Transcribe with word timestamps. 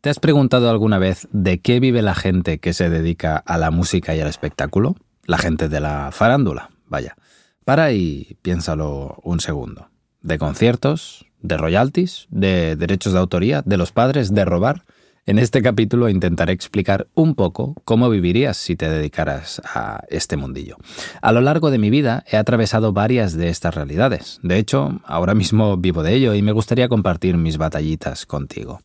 ¿Te 0.00 0.08
has 0.08 0.18
preguntado 0.18 0.70
alguna 0.70 0.96
vez 0.98 1.28
de 1.30 1.60
qué 1.60 1.78
vive 1.78 2.00
la 2.00 2.14
gente 2.14 2.56
que 2.58 2.72
se 2.72 2.88
dedica 2.88 3.36
a 3.36 3.58
la 3.58 3.70
música 3.70 4.16
y 4.16 4.20
al 4.20 4.28
espectáculo? 4.28 4.96
La 5.26 5.36
gente 5.36 5.68
de 5.68 5.78
la 5.78 6.08
farándula, 6.10 6.70
vaya. 6.86 7.16
Para 7.66 7.92
y 7.92 8.38
piénsalo 8.40 9.20
un 9.22 9.40
segundo. 9.40 9.90
¿De 10.22 10.38
conciertos? 10.38 11.26
¿De 11.42 11.58
royalties? 11.58 12.28
¿De 12.30 12.76
derechos 12.76 13.12
de 13.12 13.18
autoría? 13.18 13.60
¿De 13.66 13.76
los 13.76 13.92
padres? 13.92 14.32
¿De 14.32 14.46
robar? 14.46 14.86
En 15.26 15.38
este 15.38 15.60
capítulo 15.60 16.08
intentaré 16.08 16.54
explicar 16.54 17.06
un 17.12 17.34
poco 17.34 17.74
cómo 17.84 18.08
vivirías 18.08 18.56
si 18.56 18.76
te 18.76 18.88
dedicaras 18.88 19.60
a 19.66 20.00
este 20.08 20.38
mundillo. 20.38 20.78
A 21.20 21.30
lo 21.30 21.42
largo 21.42 21.70
de 21.70 21.76
mi 21.76 21.90
vida 21.90 22.24
he 22.26 22.38
atravesado 22.38 22.94
varias 22.94 23.34
de 23.34 23.50
estas 23.50 23.74
realidades. 23.74 24.40
De 24.42 24.56
hecho, 24.56 25.02
ahora 25.04 25.34
mismo 25.34 25.76
vivo 25.76 26.02
de 26.02 26.14
ello 26.14 26.32
y 26.32 26.40
me 26.40 26.52
gustaría 26.52 26.88
compartir 26.88 27.36
mis 27.36 27.58
batallitas 27.58 28.24
contigo. 28.24 28.80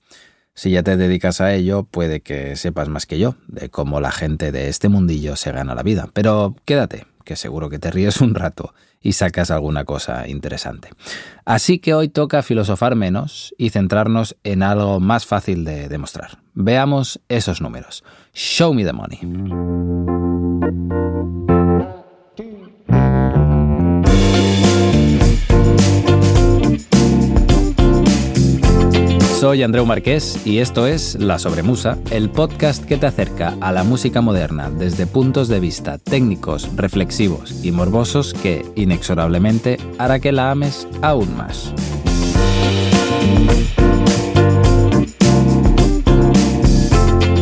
Si 0.55 0.71
ya 0.71 0.83
te 0.83 0.95
dedicas 0.95 1.41
a 1.41 1.53
ello, 1.53 1.83
puede 1.83 2.21
que 2.21 2.55
sepas 2.55 2.87
más 2.87 3.05
que 3.05 3.19
yo 3.19 3.35
de 3.47 3.69
cómo 3.69 3.99
la 3.99 4.11
gente 4.11 4.53
de 4.53 4.69
este 4.69 4.87
mundillo 4.87 5.35
se 5.35 5.51
gana 5.51 5.75
la 5.75 5.83
vida. 5.83 6.07
Pero 6.13 6.55
quédate, 6.63 7.05
que 7.25 7.35
seguro 7.35 7.69
que 7.69 7.77
te 7.77 7.91
ríes 7.91 8.21
un 8.21 8.35
rato 8.35 8.73
y 9.01 9.11
sacas 9.13 9.51
alguna 9.51 9.83
cosa 9.83 10.29
interesante. 10.29 10.89
Así 11.43 11.79
que 11.79 11.93
hoy 11.93 12.07
toca 12.07 12.41
filosofar 12.41 12.95
menos 12.95 13.53
y 13.57 13.69
centrarnos 13.69 14.37
en 14.43 14.63
algo 14.63 15.01
más 15.01 15.25
fácil 15.25 15.65
de 15.65 15.89
demostrar. 15.89 16.39
Veamos 16.53 17.19
esos 17.27 17.61
números. 17.61 18.05
Show 18.33 18.73
me 18.73 18.85
the 18.85 18.93
money. 18.93 19.19
Soy 29.45 29.61
Andreu 29.61 29.85
Marqués 29.85 30.41
y 30.43 30.57
esto 30.57 30.87
es 30.87 31.19
La 31.19 31.37
Sobremusa, 31.37 31.99
el 32.09 32.31
podcast 32.31 32.83
que 32.83 32.97
te 32.97 33.05
acerca 33.05 33.55
a 33.61 33.71
la 33.71 33.83
música 33.83 34.19
moderna 34.19 34.71
desde 34.71 35.05
puntos 35.05 35.49
de 35.49 35.59
vista 35.59 35.99
técnicos, 35.99 36.75
reflexivos 36.75 37.63
y 37.63 37.71
morbosos 37.71 38.33
que, 38.33 38.65
inexorablemente, 38.75 39.77
hará 39.99 40.19
que 40.19 40.31
la 40.31 40.49
ames 40.49 40.87
aún 41.03 41.37
más. 41.37 41.71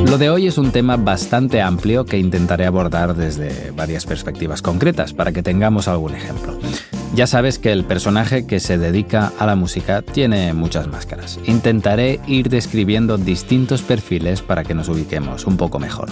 Lo 0.05 0.17
de 0.17 0.29
hoy 0.29 0.47
es 0.47 0.57
un 0.57 0.73
tema 0.73 0.97
bastante 0.97 1.61
amplio 1.61 2.05
que 2.05 2.17
intentaré 2.17 2.65
abordar 2.65 3.15
desde 3.15 3.71
varias 3.71 4.05
perspectivas 4.05 4.61
concretas 4.61 5.13
para 5.13 5.31
que 5.31 5.41
tengamos 5.41 5.88
algún 5.88 6.15
ejemplo. 6.15 6.59
Ya 7.14 7.28
sabes 7.28 7.59
que 7.59 7.72
el 7.72 7.83
personaje 7.83 8.47
que 8.47 8.59
se 8.59 8.80
dedica 8.80 9.31
a 9.38 9.45
la 9.45 9.56
música 9.56 10.02
tiene 10.02 10.52
muchas 10.53 10.88
máscaras. 10.88 11.39
Intentaré 11.45 12.19
ir 12.25 12.50
describiendo 12.50 13.19
distintos 13.19 13.83
perfiles 13.83 14.42
para 14.42 14.64
que 14.64 14.73
nos 14.73 14.89
ubiquemos 14.89 15.45
un 15.45 15.56
poco 15.56 15.78
mejor. 15.78 16.09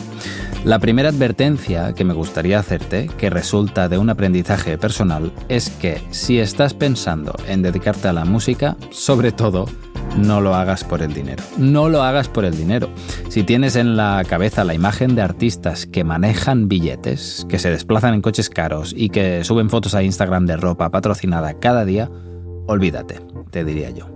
La 0.63 0.77
primera 0.77 1.09
advertencia 1.09 1.93
que 1.93 2.03
me 2.03 2.13
gustaría 2.13 2.59
hacerte, 2.59 3.09
que 3.17 3.31
resulta 3.31 3.89
de 3.89 3.97
un 3.97 4.11
aprendizaje 4.11 4.77
personal, 4.77 5.33
es 5.49 5.71
que 5.71 5.99
si 6.11 6.37
estás 6.37 6.75
pensando 6.75 7.33
en 7.47 7.63
dedicarte 7.63 8.07
a 8.07 8.13
la 8.13 8.25
música, 8.25 8.77
sobre 8.91 9.31
todo, 9.31 9.65
no 10.17 10.41
lo 10.41 10.55
hagas 10.55 10.83
por 10.83 11.01
el 11.01 11.13
dinero. 11.13 11.43
No 11.57 11.89
lo 11.89 12.03
hagas 12.03 12.27
por 12.27 12.45
el 12.45 12.55
dinero. 12.55 12.89
Si 13.29 13.43
tienes 13.43 13.75
en 13.75 13.95
la 13.95 14.23
cabeza 14.27 14.63
la 14.63 14.73
imagen 14.73 15.15
de 15.15 15.21
artistas 15.21 15.85
que 15.85 16.03
manejan 16.03 16.67
billetes, 16.67 17.45
que 17.49 17.59
se 17.59 17.69
desplazan 17.69 18.13
en 18.13 18.21
coches 18.21 18.49
caros 18.49 18.93
y 18.95 19.09
que 19.09 19.43
suben 19.43 19.69
fotos 19.69 19.95
a 19.95 20.03
Instagram 20.03 20.45
de 20.45 20.57
ropa 20.57 20.89
patrocinada 20.89 21.59
cada 21.59 21.85
día, 21.85 22.09
olvídate, 22.67 23.19
te 23.49 23.63
diría 23.63 23.89
yo. 23.89 24.09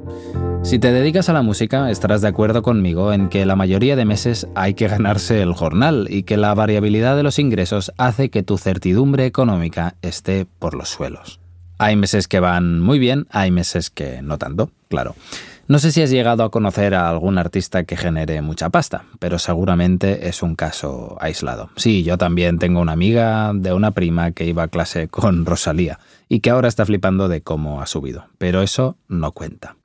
Si 0.63 0.79
te 0.79 0.91
dedicas 0.91 1.29
a 1.29 1.33
la 1.33 1.43
música, 1.43 1.91
estarás 1.91 2.21
de 2.21 2.27
acuerdo 2.27 2.63
conmigo 2.63 3.13
en 3.13 3.29
que 3.29 3.45
la 3.45 3.55
mayoría 3.55 3.95
de 3.95 4.05
meses 4.05 4.47
hay 4.55 4.73
que 4.73 4.88
ganarse 4.88 5.41
el 5.41 5.53
jornal 5.53 6.07
y 6.09 6.23
que 6.23 6.38
la 6.38 6.53
variabilidad 6.55 7.16
de 7.16 7.23
los 7.23 7.38
ingresos 7.38 7.93
hace 7.97 8.29
que 8.29 8.41
tu 8.41 8.57
certidumbre 8.57 9.27
económica 9.27 9.95
esté 10.01 10.47
por 10.59 10.73
los 10.73 10.89
suelos. 10.89 11.39
Hay 11.77 11.95
meses 11.95 12.27
que 12.27 12.39
van 12.39 12.79
muy 12.79 13.00
bien, 13.00 13.27
hay 13.29 13.51
meses 13.51 13.89
que 13.89 14.22
no 14.22 14.38
tanto, 14.38 14.72
claro. 14.89 15.16
No 15.67 15.79
sé 15.79 15.91
si 15.91 16.03
has 16.03 16.11
llegado 16.11 16.43
a 16.43 16.51
conocer 16.51 16.93
a 16.93 17.09
algún 17.09 17.39
artista 17.39 17.85
que 17.85 17.97
genere 17.97 18.39
mucha 18.43 18.69
pasta, 18.69 19.05
pero 19.17 19.39
seguramente 19.39 20.27
es 20.27 20.43
un 20.43 20.55
caso 20.55 21.17
aislado. 21.19 21.71
Sí, 21.75 22.03
yo 22.03 22.19
también 22.19 22.59
tengo 22.59 22.81
una 22.81 22.91
amiga 22.91 23.51
de 23.51 23.73
una 23.73 23.89
prima 23.89 24.31
que 24.31 24.45
iba 24.45 24.61
a 24.61 24.67
clase 24.67 25.07
con 25.07 25.43
Rosalía 25.43 25.97
y 26.29 26.41
que 26.41 26.51
ahora 26.51 26.67
está 26.67 26.85
flipando 26.85 27.27
de 27.27 27.41
cómo 27.41 27.81
ha 27.81 27.87
subido, 27.87 28.27
pero 28.37 28.61
eso 28.61 28.97
no 29.07 29.31
cuenta. 29.31 29.75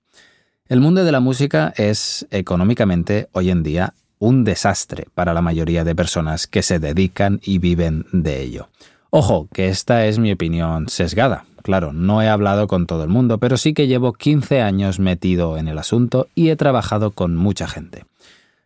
El 0.68 0.80
mundo 0.80 1.02
de 1.02 1.12
la 1.12 1.20
música 1.20 1.72
es 1.74 2.26
económicamente 2.30 3.30
hoy 3.32 3.48
en 3.48 3.62
día 3.62 3.94
un 4.18 4.44
desastre 4.44 5.06
para 5.14 5.32
la 5.32 5.40
mayoría 5.40 5.82
de 5.82 5.94
personas 5.94 6.46
que 6.46 6.62
se 6.62 6.78
dedican 6.78 7.40
y 7.42 7.58
viven 7.58 8.04
de 8.12 8.42
ello. 8.42 8.68
Ojo, 9.12 9.48
que 9.52 9.68
esta 9.68 10.06
es 10.06 10.20
mi 10.20 10.30
opinión 10.30 10.88
sesgada. 10.88 11.44
Claro, 11.64 11.92
no 11.92 12.22
he 12.22 12.28
hablado 12.28 12.68
con 12.68 12.86
todo 12.86 13.02
el 13.02 13.08
mundo, 13.08 13.38
pero 13.38 13.56
sí 13.56 13.74
que 13.74 13.88
llevo 13.88 14.12
15 14.12 14.62
años 14.62 15.00
metido 15.00 15.58
en 15.58 15.66
el 15.66 15.78
asunto 15.78 16.28
y 16.36 16.50
he 16.50 16.56
trabajado 16.56 17.10
con 17.10 17.34
mucha 17.34 17.66
gente. 17.66 18.04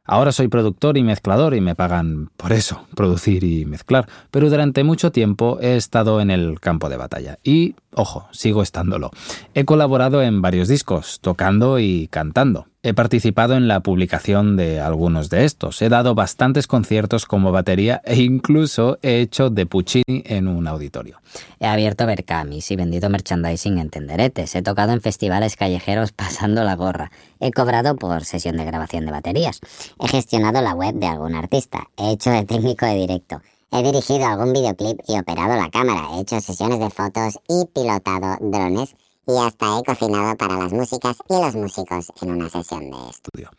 Ahora 0.05 0.33
soy 0.33 0.49
productor 0.49 0.99
y 0.99 1.03
mezclador 1.03 1.55
y 1.55 1.63
me 1.63 1.75
pagan 1.75 2.29
por 2.37 2.53
eso, 2.53 2.87
producir 2.95 3.43
y 3.43 3.65
mezclar, 3.65 4.07
pero 4.31 4.51
durante 4.51 4.85
mucho 4.85 5.13
tiempo 5.13 5.59
he 5.63 5.77
estado 5.77 6.21
en 6.21 6.31
el 6.31 6.61
campo 6.61 6.91
de 6.91 6.99
batalla 6.99 7.39
y, 7.43 7.75
ojo, 7.95 8.27
sigo 8.33 8.63
estándolo. 8.63 9.11
He 9.55 9.65
colaborado 9.65 10.23
en 10.23 10.43
varios 10.43 10.69
discos, 10.69 11.21
tocando 11.21 11.79
y 11.79 12.09
cantando. 12.09 12.67
He 12.87 12.93
participado 12.93 13.57
en 13.57 13.67
la 13.67 13.81
publicación 13.81 14.59
de 14.59 14.79
algunos 14.79 15.31
de 15.31 15.47
estos, 15.47 15.81
he 15.81 15.89
dado 15.89 16.15
bastantes 16.15 16.67
conciertos 16.67 17.25
como 17.25 17.51
batería 17.51 18.03
e 18.05 18.17
incluso 18.17 18.99
he 19.01 19.21
hecho 19.21 19.49
de 19.49 19.65
Puccini 19.65 20.23
en 20.27 20.49
un 20.49 20.67
auditorio. 20.67 21.19
He 21.61 21.67
abierto 21.67 22.05
Bercamis 22.05 22.71
y 22.71 22.77
vendido 22.77 23.09
merchandising 23.09 23.79
en 23.79 23.89
tenderetes, 23.89 24.55
he 24.55 24.61
tocado 24.61 24.93
en 24.93 25.01
festivales 25.01 25.57
callejeros 25.57 26.13
pasando 26.17 26.63
la 26.63 26.77
gorra, 26.77 27.11
he 27.41 27.53
cobrado 27.53 27.97
por 27.97 28.23
sesión 28.27 28.59
de 28.59 28.67
grabación 28.67 29.07
de 29.07 29.13
baterías, 29.13 29.61
he 29.99 30.07
gestionado 30.07 30.61
la 30.61 30.75
web 30.75 30.95
de 30.95 31.07
algún 31.07 31.37
artista, 31.37 31.89
he 31.97 32.11
hecho 32.11 32.33
de 32.33 32.45
técnico 32.45 32.85
de 32.85 32.97
directo, 32.97 33.41
He 33.71 33.83
dirigido 33.83 34.25
algún 34.27 34.53
videoclip 34.53 35.01
y 35.09 35.19
operado 35.19 35.57
la 35.57 35.71
cámara, 35.71 36.09
he 36.15 36.21
hecho 36.21 36.41
sesiones 36.41 36.79
de 36.79 36.91
fotos 36.91 37.39
y 37.49 37.67
pilotado 37.75 38.37
drones 38.41 38.95
y 39.27 39.37
hasta 39.39 39.79
he 39.79 39.83
cocinado 39.83 40.37
para 40.37 40.59
las 40.59 40.73
músicas 40.73 41.19
y 41.29 41.35
los 41.35 41.55
músicos 41.55 42.13
en 42.23 42.31
una 42.31 42.49
sesión 42.49 42.91
de 42.91 43.11
estudio. 43.11 43.51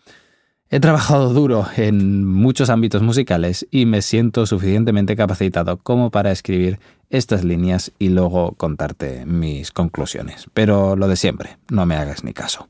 He 0.70 0.80
trabajado 0.80 1.30
duro 1.30 1.68
en 1.78 2.26
muchos 2.26 2.70
ámbitos 2.70 3.02
musicales 3.02 3.68
y 3.70 3.86
me 3.86 4.02
siento 4.02 4.46
suficientemente 4.46 5.16
capacitado 5.16 5.78
como 5.78 6.10
para 6.10 6.32
escribir 6.32 6.80
estas 7.10 7.44
líneas 7.44 7.92
y 8.00 8.10
luego 8.10 8.54
contarte 8.54 9.26
mis 9.26 9.72
conclusiones. 9.72 10.48
Pero 10.54 10.96
lo 10.96 11.08
de 11.08 11.18
siempre, 11.18 11.58
no 11.70 11.86
me 11.86 11.96
hagas 11.96 12.24
ni 12.24 12.34
caso. 12.34 12.68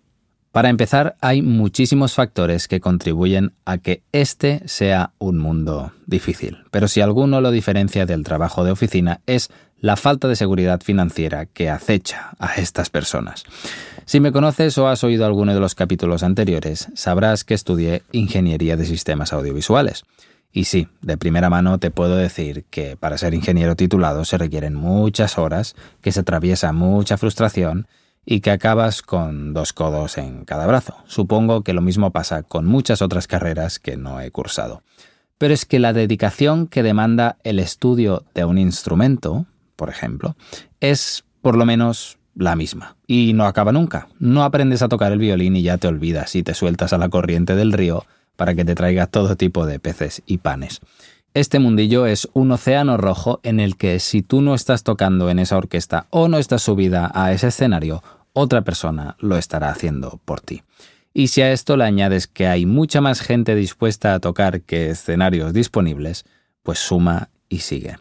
Para 0.56 0.70
empezar, 0.70 1.18
hay 1.20 1.42
muchísimos 1.42 2.14
factores 2.14 2.70
que 2.70 2.80
contribuyen 2.80 3.52
a 3.66 3.78
que 3.78 4.04
este 4.14 4.62
sea 4.70 5.12
un 5.18 5.38
mundo 5.38 5.92
difícil, 6.06 6.60
pero 6.72 6.88
si 6.88 7.02
alguno 7.02 7.42
lo 7.42 7.52
diferencia 7.52 8.06
del 8.06 8.24
trabajo 8.24 8.64
de 8.64 8.72
oficina 8.72 9.20
es 9.26 9.50
la 9.82 9.98
falta 9.98 10.30
de 10.30 10.38
seguridad 10.38 10.80
financiera 10.80 11.46
que 11.46 11.70
acecha 11.70 12.38
a 12.40 12.56
estas 12.56 12.90
personas. 12.90 13.44
Si 14.06 14.22
me 14.22 14.32
conoces 14.32 14.78
o 14.78 14.88
has 14.88 15.04
oído 15.04 15.26
alguno 15.26 15.54
de 15.54 15.60
los 15.60 15.76
capítulos 15.76 16.24
anteriores, 16.24 16.88
sabrás 16.94 17.44
que 17.44 17.54
estudié 17.54 18.04
Ingeniería 18.14 18.78
de 18.78 18.86
Sistemas 18.86 19.34
Audiovisuales. 19.34 20.06
Y 20.54 20.64
sí, 20.64 20.88
de 21.02 21.18
primera 21.18 21.50
mano 21.50 21.80
te 21.80 21.92
puedo 21.92 22.16
decir 22.16 22.64
que 22.70 22.96
para 22.96 23.18
ser 23.18 23.34
ingeniero 23.34 23.76
titulado 23.76 24.24
se 24.24 24.38
requieren 24.38 24.74
muchas 24.74 25.38
horas, 25.38 25.76
que 26.00 26.14
se 26.14 26.22
atraviesa 26.22 26.72
mucha 26.72 27.18
frustración, 27.18 27.88
y 28.25 28.41
que 28.41 28.52
acabas 28.52 29.02
con 29.02 29.53
dos 29.53 29.74
codos 29.74 30.18
en 30.18 30.46
cada 30.46 30.66
brazo. 30.66 30.96
Supongo 31.06 31.63
que 31.63 31.74
lo 31.74 31.81
mismo 31.81 32.12
pasa 32.12 32.44
con 32.44 32.66
muchas 32.66 33.02
otras 33.02 33.28
carreras 33.28 33.79
que 33.79 33.97
no 33.97 34.20
he 34.20 34.32
cursado. 34.32 34.82
Pero 35.38 35.53
es 35.53 35.66
que 35.66 35.79
la 35.79 35.94
dedicación 35.94 36.67
que 36.67 36.84
demanda 36.84 37.38
el 37.44 37.59
estudio 37.59 38.23
de 38.34 38.46
un 38.46 38.58
instrumento, 38.58 39.46
por 39.76 39.90
ejemplo, 39.90 40.35
es 40.79 41.26
por 41.41 41.58
lo 41.58 41.66
menos 41.66 42.17
la 42.35 42.55
misma. 42.55 42.96
Y 43.05 43.34
no 43.34 43.46
acaba 43.46 43.72
nunca. 43.72 44.08
No 44.20 44.44
aprendes 44.44 44.82
a 44.82 44.90
tocar 44.90 45.11
el 45.11 45.20
violín 45.20 45.55
y 45.55 45.61
ya 45.61 45.78
te 45.78 45.88
olvidas 45.88 46.35
y 46.35 46.44
te 46.44 46.53
sueltas 46.53 46.94
a 46.94 46.97
la 46.97 47.09
corriente 47.09 47.55
del 47.55 47.73
río 47.73 48.05
para 48.35 48.55
que 48.55 48.66
te 48.66 48.76
traiga 48.76 49.08
todo 49.08 49.35
tipo 49.35 49.66
de 49.66 49.79
peces 49.79 50.22
y 50.26 50.40
panes. 50.40 50.82
Este 51.34 51.59
mundillo 51.59 52.05
es 52.05 52.29
un 52.32 52.52
océano 52.53 52.96
rojo 52.96 53.41
en 53.44 53.59
el 53.59 53.76
que 53.76 54.00
si 54.00 54.22
tú 54.22 54.41
no 54.41 54.55
estás 54.55 54.84
tocando 54.84 55.29
en 55.29 55.40
esa 55.40 55.58
orquesta 55.58 56.08
o 56.09 56.29
no 56.29 56.38
estás 56.38 56.61
subida 56.61 57.11
a 57.14 57.34
ese 57.34 57.47
escenario, 57.47 58.02
otra 58.35 58.61
persona 58.61 59.16
lo 59.20 59.37
estará 59.37 59.70
haciendo 59.70 60.20
por 60.26 60.41
ti. 60.41 60.61
Y 61.14 61.29
si 61.29 61.41
a 61.41 61.52
esto 61.52 61.78
le 61.78 61.85
añades 61.85 62.28
que 62.28 62.46
hay 62.46 62.66
mucha 62.66 62.99
más 62.99 63.22
gente 63.22 63.55
dispuesta 63.55 64.14
a 64.14 64.20
tocar 64.20 64.61
que 64.61 64.90
escenarios 64.90 65.53
disponibles, 65.53 66.26
pues 66.61 66.78
suma 66.78 67.29
y 67.47 67.59
sigue. 67.59 67.97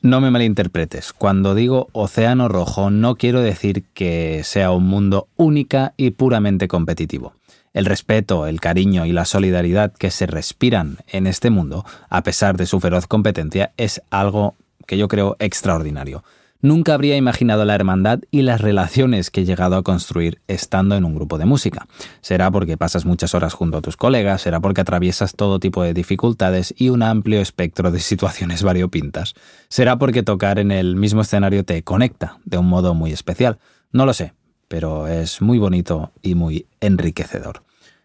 No 0.00 0.22
me 0.22 0.30
malinterpretes, 0.30 1.12
cuando 1.12 1.54
digo 1.54 1.88
océano 1.92 2.48
rojo 2.48 2.88
no 2.90 3.16
quiero 3.16 3.42
decir 3.42 3.84
que 3.92 4.42
sea 4.44 4.70
un 4.70 4.86
mundo 4.86 5.28
única 5.36 5.92
y 5.96 6.10
puramente 6.12 6.68
competitivo. 6.68 7.34
El 7.74 7.84
respeto, 7.84 8.46
el 8.46 8.60
cariño 8.60 9.04
y 9.04 9.12
la 9.12 9.26
solidaridad 9.26 9.92
que 9.92 10.10
se 10.10 10.26
respiran 10.26 10.98
en 11.08 11.26
este 11.26 11.50
mundo, 11.50 11.84
a 12.08 12.22
pesar 12.22 12.56
de 12.56 12.64
su 12.64 12.80
feroz 12.80 13.06
competencia, 13.06 13.72
es 13.76 14.00
algo 14.08 14.54
que 14.86 14.96
yo 14.96 15.08
creo 15.08 15.36
extraordinario. 15.38 16.24
Nunca 16.60 16.94
habría 16.94 17.16
imaginado 17.16 17.64
la 17.64 17.76
hermandad 17.76 18.18
y 18.32 18.42
las 18.42 18.60
relaciones 18.60 19.30
que 19.30 19.42
he 19.42 19.44
llegado 19.44 19.76
a 19.76 19.84
construir 19.84 20.40
estando 20.48 20.96
en 20.96 21.04
un 21.04 21.14
grupo 21.14 21.38
de 21.38 21.44
música. 21.44 21.86
Será 22.20 22.50
porque 22.50 22.76
pasas 22.76 23.04
muchas 23.04 23.32
horas 23.36 23.54
junto 23.54 23.78
a 23.78 23.80
tus 23.80 23.96
colegas, 23.96 24.42
será 24.42 24.58
porque 24.58 24.80
atraviesas 24.80 25.36
todo 25.36 25.60
tipo 25.60 25.84
de 25.84 25.94
dificultades 25.94 26.74
y 26.76 26.88
un 26.88 27.04
amplio 27.04 27.40
espectro 27.40 27.92
de 27.92 28.00
situaciones 28.00 28.62
variopintas. 28.64 29.34
Será 29.68 29.98
porque 29.98 30.24
tocar 30.24 30.58
en 30.58 30.72
el 30.72 30.96
mismo 30.96 31.20
escenario 31.20 31.64
te 31.64 31.84
conecta 31.84 32.38
de 32.44 32.58
un 32.58 32.66
modo 32.66 32.92
muy 32.92 33.12
especial. 33.12 33.60
No 33.92 34.04
lo 34.04 34.12
sé, 34.12 34.34
pero 34.66 35.06
es 35.06 35.40
muy 35.40 35.60
bonito 35.60 36.10
y 36.22 36.34
muy 36.34 36.66
enriquecedor. 36.80 37.62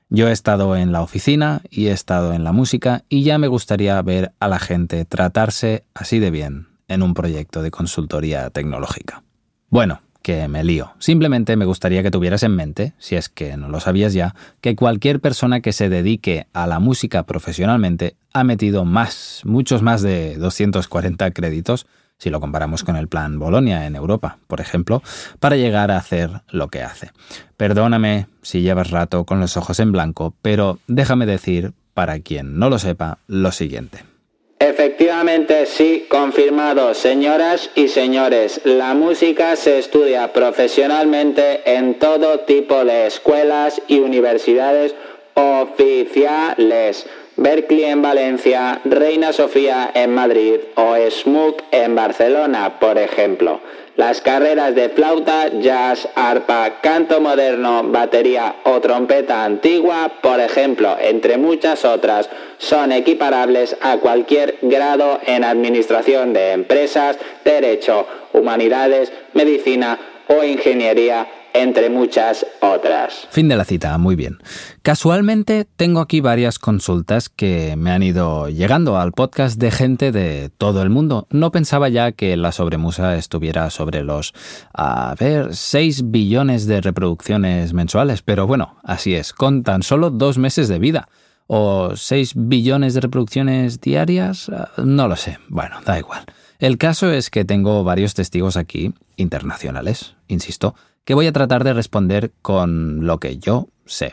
Yo 0.09 0.27
he 0.29 0.31
estado 0.31 0.75
en 0.75 0.91
la 0.91 1.01
oficina 1.01 1.63
y 1.71 1.87
he 1.87 1.91
estado 1.91 2.33
en 2.33 2.43
la 2.43 2.51
música 2.51 3.03
y 3.09 3.23
ya 3.23 3.39
me 3.39 3.47
gustaría 3.47 3.99
ver 4.03 4.31
a 4.39 4.47
la 4.47 4.59
gente 4.59 5.05
tratarse 5.05 5.85
así 5.95 6.19
de 6.19 6.29
bien 6.29 6.72
en 6.87 7.03
un 7.03 7.13
proyecto 7.13 7.61
de 7.61 7.71
consultoría 7.71 8.49
tecnológica. 8.49 9.23
Bueno, 9.69 10.01
que 10.23 10.47
me 10.47 10.63
lío. 10.63 10.93
Simplemente 10.99 11.55
me 11.55 11.65
gustaría 11.65 12.01
que 12.01 12.09
tuvieras 12.09 12.43
en 12.43 12.55
mente, 12.55 12.93
si 12.97 13.15
es 13.15 13.29
que 13.29 13.57
no 13.57 13.69
lo 13.69 13.79
sabías 13.79 14.13
ya, 14.13 14.33
que 14.61 14.75
cualquier 14.75 15.19
persona 15.19 15.59
que 15.59 15.73
se 15.73 15.89
dedique 15.89 16.47
a 16.53 16.65
la 16.65 16.79
música 16.79 17.23
profesionalmente 17.23 18.15
ha 18.33 18.43
metido 18.43 18.85
más, 18.85 19.41
muchos 19.43 19.81
más 19.83 20.01
de 20.01 20.37
240 20.37 21.29
créditos, 21.31 21.85
si 22.17 22.29
lo 22.29 22.39
comparamos 22.39 22.83
con 22.85 22.95
el 22.95 23.09
plan 23.09 23.37
Bolonia 23.37 23.85
en 23.85 23.97
Europa, 23.97 24.37
por 24.47 24.61
ejemplo, 24.61 25.03
para 25.39 25.57
llegar 25.57 25.91
a 25.91 25.97
hacer 25.97 26.41
lo 26.49 26.69
que 26.69 26.81
hace. 26.81 27.11
Perdóname 27.57 28.27
si 28.41 28.61
llevas 28.61 28.91
rato 28.91 29.25
con 29.25 29.41
los 29.41 29.57
ojos 29.57 29.79
en 29.81 29.91
blanco, 29.91 30.33
pero 30.41 30.79
déjame 30.87 31.25
decir, 31.25 31.73
para 31.93 32.19
quien 32.21 32.57
no 32.57 32.69
lo 32.69 32.79
sepa, 32.79 33.19
lo 33.27 33.51
siguiente. 33.51 34.12
Efectivamente, 34.59 35.65
sí, 35.65 36.05
confirmado, 36.07 36.93
señoras 36.93 37.69
y 37.75 37.89
señores. 37.89 38.61
La 38.63 38.93
música 38.93 39.55
se 39.55 39.77
estudia 39.77 40.31
profesionalmente 40.31 41.61
en 41.65 41.99
todo 41.99 42.39
tipo 42.41 42.85
de 42.85 43.07
escuelas 43.07 43.81
y 43.87 43.99
universidades 43.99 44.95
oficiales. 45.33 47.05
Berkeley 47.35 47.85
en 47.85 48.01
Valencia, 48.01 48.79
Reina 48.85 49.33
Sofía 49.33 49.91
en 49.93 50.13
Madrid 50.13 50.59
o 50.75 50.95
SMUC 50.95 51.63
en 51.71 51.95
Barcelona, 51.95 52.79
por 52.79 52.97
ejemplo. 52.97 53.59
Las 53.95 54.21
carreras 54.21 54.73
de 54.73 54.89
flauta, 54.89 55.49
jazz, 55.59 56.09
arpa, 56.15 56.81
canto 56.81 57.21
moderno, 57.21 57.83
batería 57.83 58.55
o 58.63 58.81
trompeta 58.81 59.45
antigua, 59.45 60.13
por 60.19 60.39
ejemplo, 60.39 60.97
entre 60.99 61.37
muchas 61.37 61.85
otras, 61.85 62.27
son 62.57 62.91
equiparables 62.91 63.77
a 63.81 63.97
cualquier 63.97 64.57
grado 64.63 65.19
en 65.27 65.43
administración 65.43 66.33
de 66.33 66.53
empresas, 66.53 67.17
derecho, 67.45 68.07
humanidades, 68.33 69.13
medicina 69.33 69.99
o 70.27 70.43
ingeniería 70.43 71.27
entre 71.53 71.91
muchas 71.91 72.47
otras. 72.61 73.27
Fin 73.29 73.47
de 73.47 73.55
la 73.55 73.63
cita, 73.63 73.95
muy 73.99 74.15
bien. 74.15 74.39
Casualmente 74.83 75.65
tengo 75.77 76.01
aquí 76.01 76.19
varias 76.19 76.59
consultas 76.59 77.29
que 77.29 77.77
me 77.77 77.91
han 77.91 78.03
ido 78.03 78.49
llegando 78.49 78.97
al 78.97 79.13
podcast 79.13 79.57
de 79.57 79.71
gente 79.71 80.11
de 80.11 80.49
todo 80.57 80.81
el 80.81 80.89
mundo. 80.89 81.25
No 81.29 81.53
pensaba 81.53 81.87
ya 81.87 82.11
que 82.11 82.35
la 82.35 82.51
sobremusa 82.51 83.15
estuviera 83.15 83.69
sobre 83.69 84.03
los, 84.03 84.33
a 84.73 85.15
ver, 85.17 85.55
6 85.55 86.11
billones 86.11 86.65
de 86.65 86.81
reproducciones 86.81 87.71
mensuales, 87.73 88.23
pero 88.23 88.45
bueno, 88.45 88.75
así 88.83 89.15
es, 89.15 89.31
con 89.31 89.63
tan 89.63 89.83
solo 89.83 90.09
dos 90.09 90.37
meses 90.37 90.67
de 90.67 90.79
vida. 90.79 91.07
¿O 91.47 91.95
6 91.95 92.33
billones 92.35 92.93
de 92.93 92.99
reproducciones 92.99 93.79
diarias? 93.79 94.49
Ah, 94.49 94.69
no 94.83 95.07
lo 95.07 95.15
sé. 95.15 95.39
Bueno, 95.47 95.77
da 95.85 95.97
igual. 95.97 96.25
El 96.59 96.77
caso 96.77 97.09
es 97.09 97.29
que 97.29 97.45
tengo 97.45 97.85
varios 97.85 98.15
testigos 98.15 98.57
aquí, 98.57 98.93
internacionales, 99.15 100.17
insisto, 100.27 100.75
que 101.05 101.13
voy 101.13 101.27
a 101.27 101.31
tratar 101.31 101.63
de 101.63 101.71
responder 101.71 102.33
con 102.41 103.07
lo 103.07 103.21
que 103.21 103.37
yo 103.37 103.69
sé. 103.85 104.11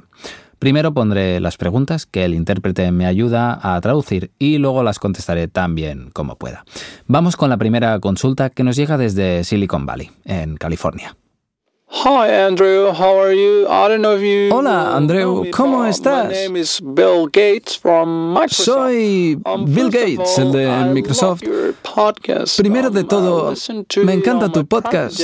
Primero 0.60 0.92
pondré 0.92 1.40
las 1.40 1.56
preguntas 1.56 2.04
que 2.04 2.26
el 2.26 2.34
intérprete 2.34 2.92
me 2.92 3.06
ayuda 3.06 3.58
a 3.62 3.80
traducir 3.80 4.30
y 4.38 4.58
luego 4.58 4.82
las 4.82 4.98
contestaré 4.98 5.48
tan 5.48 5.74
bien 5.74 6.10
como 6.12 6.36
pueda. 6.36 6.66
Vamos 7.06 7.38
con 7.38 7.48
la 7.48 7.56
primera 7.56 7.98
consulta 7.98 8.50
que 8.50 8.62
nos 8.62 8.76
llega 8.76 8.98
desde 8.98 9.42
Silicon 9.42 9.86
Valley, 9.86 10.10
en 10.26 10.58
California. 10.58 11.16
Hi 11.92 12.28
Andrew, 12.30 12.92
how 12.92 13.18
are 13.20 13.32
you? 13.34 13.66
I 13.68 13.88
don't 13.88 14.00
know 14.00 14.14
if 14.14 14.22
you 14.22 14.48
Hola 14.54 14.96
Andrew, 14.96 15.44
¿cómo 15.50 15.84
estás? 15.84 16.28
My 16.28 16.32
name 16.34 16.56
is 16.60 16.80
Bill 16.80 17.26
Gates 17.26 17.76
from 17.76 18.32
Microsoft. 18.32 18.64
Soy 18.64 19.36
Um, 19.44 19.64
Bill 19.64 19.90
Gates, 19.90 20.38
el 20.38 20.52
de 20.52 20.70
Microsoft. 20.94 21.42
Primero 22.56 22.90
de 22.90 23.00
Um, 23.00 23.06
todo, 23.08 23.52
me 24.04 24.12
encanta 24.14 24.48
tu 24.52 24.64
podcast. 24.66 25.20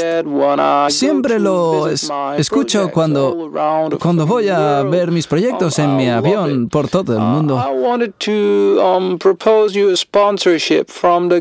Siempre 0.88 1.38
lo 1.38 1.86
es- 1.86 2.10
escucho 2.36 2.90
cuando, 2.92 3.48
cuando 4.00 4.26
voy 4.26 4.48
a 4.48 4.82
ver 4.82 5.12
mis 5.12 5.28
proyectos 5.28 5.78
Um, 5.78 5.84
en 5.84 5.96
mi 5.96 6.04
I 6.04 6.06
love 6.08 6.16
avión 6.26 6.68
por 6.68 6.88
todo 6.88 7.12
el 7.12 7.20
Uh, 7.20 7.22
mundo. 7.22 7.62
Um, 8.76 9.18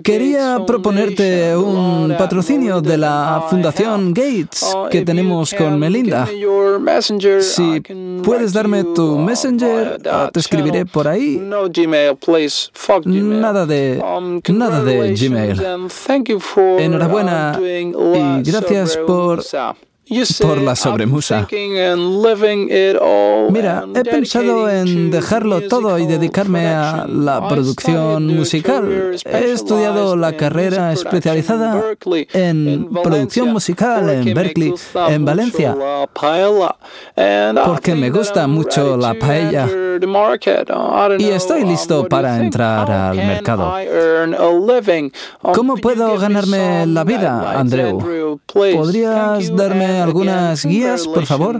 Quería 0.03 0.59
proponerte 0.67 1.57
un 1.57 2.13
patrocinio 2.15 2.79
de 2.81 2.97
la 2.99 3.43
Fundación. 3.49 4.13
Gates 4.13 4.61
Uh, 4.63 4.87
que 4.89 5.01
you 5.01 5.14
tenemos 5.15 5.53
con 5.57 5.79
Melinda. 5.79 6.25
Si 7.41 7.81
puedes 8.23 8.53
darme 8.53 8.83
tu 8.83 9.17
messenger, 9.17 9.99
ah, 10.11 10.29
te 10.33 10.39
escribiré 10.39 10.85
por 10.85 11.07
ahí. 11.07 11.37
Nada 13.41 13.65
de- 13.65 14.01
Um, 14.03 14.41
nada 14.59 14.83
de 14.83 14.97
Gmail. 15.29 15.51
Enhorabuena 16.79 17.53
y 18.15 18.43
gracias 18.51 18.97
por- 19.07 19.43
por 20.41 20.61
la 20.61 20.75
sobremusa. 20.75 21.47
Mira, 23.49 23.85
he 23.95 24.03
pensado 24.03 24.69
en 24.69 25.11
dejarlo 25.11 25.61
todo 25.61 25.97
y 25.97 26.05
dedicarme 26.05 26.67
a 26.67 27.07
la 27.07 27.47
producción 27.47 28.27
musical. 28.27 29.15
He 29.25 29.51
estudiado 29.51 30.15
la 30.15 30.33
carrera 30.37 30.93
especializada 30.93 31.83
en 32.33 32.89
producción 33.03 33.51
musical 33.51 34.09
en 34.09 34.33
Berkeley, 34.33 34.73
en 35.09 35.25
Valencia. 35.25 35.75
Porque 37.65 37.95
me 37.95 38.09
gusta 38.09 38.47
mucho 38.47 38.97
la 38.97 39.13
paella. 39.15 39.67
Y 41.17 41.29
estoy 41.29 41.63
um, 41.63 41.69
listo 41.69 42.07
para 42.07 42.37
entrar 42.37 42.91
al 42.91 43.15
mercado. 43.15 43.73
Um, 43.73 45.53
¿Cómo 45.53 45.77
puedo 45.77 46.17
ganarme 46.17 46.85
la 46.85 47.03
vida, 47.03 47.57
Andreu? 47.57 48.39
¿Podrías 48.45 49.55
darme 49.55 49.94
algunas 50.01 50.65
guías, 50.65 51.07
por 51.07 51.25
favor? 51.25 51.59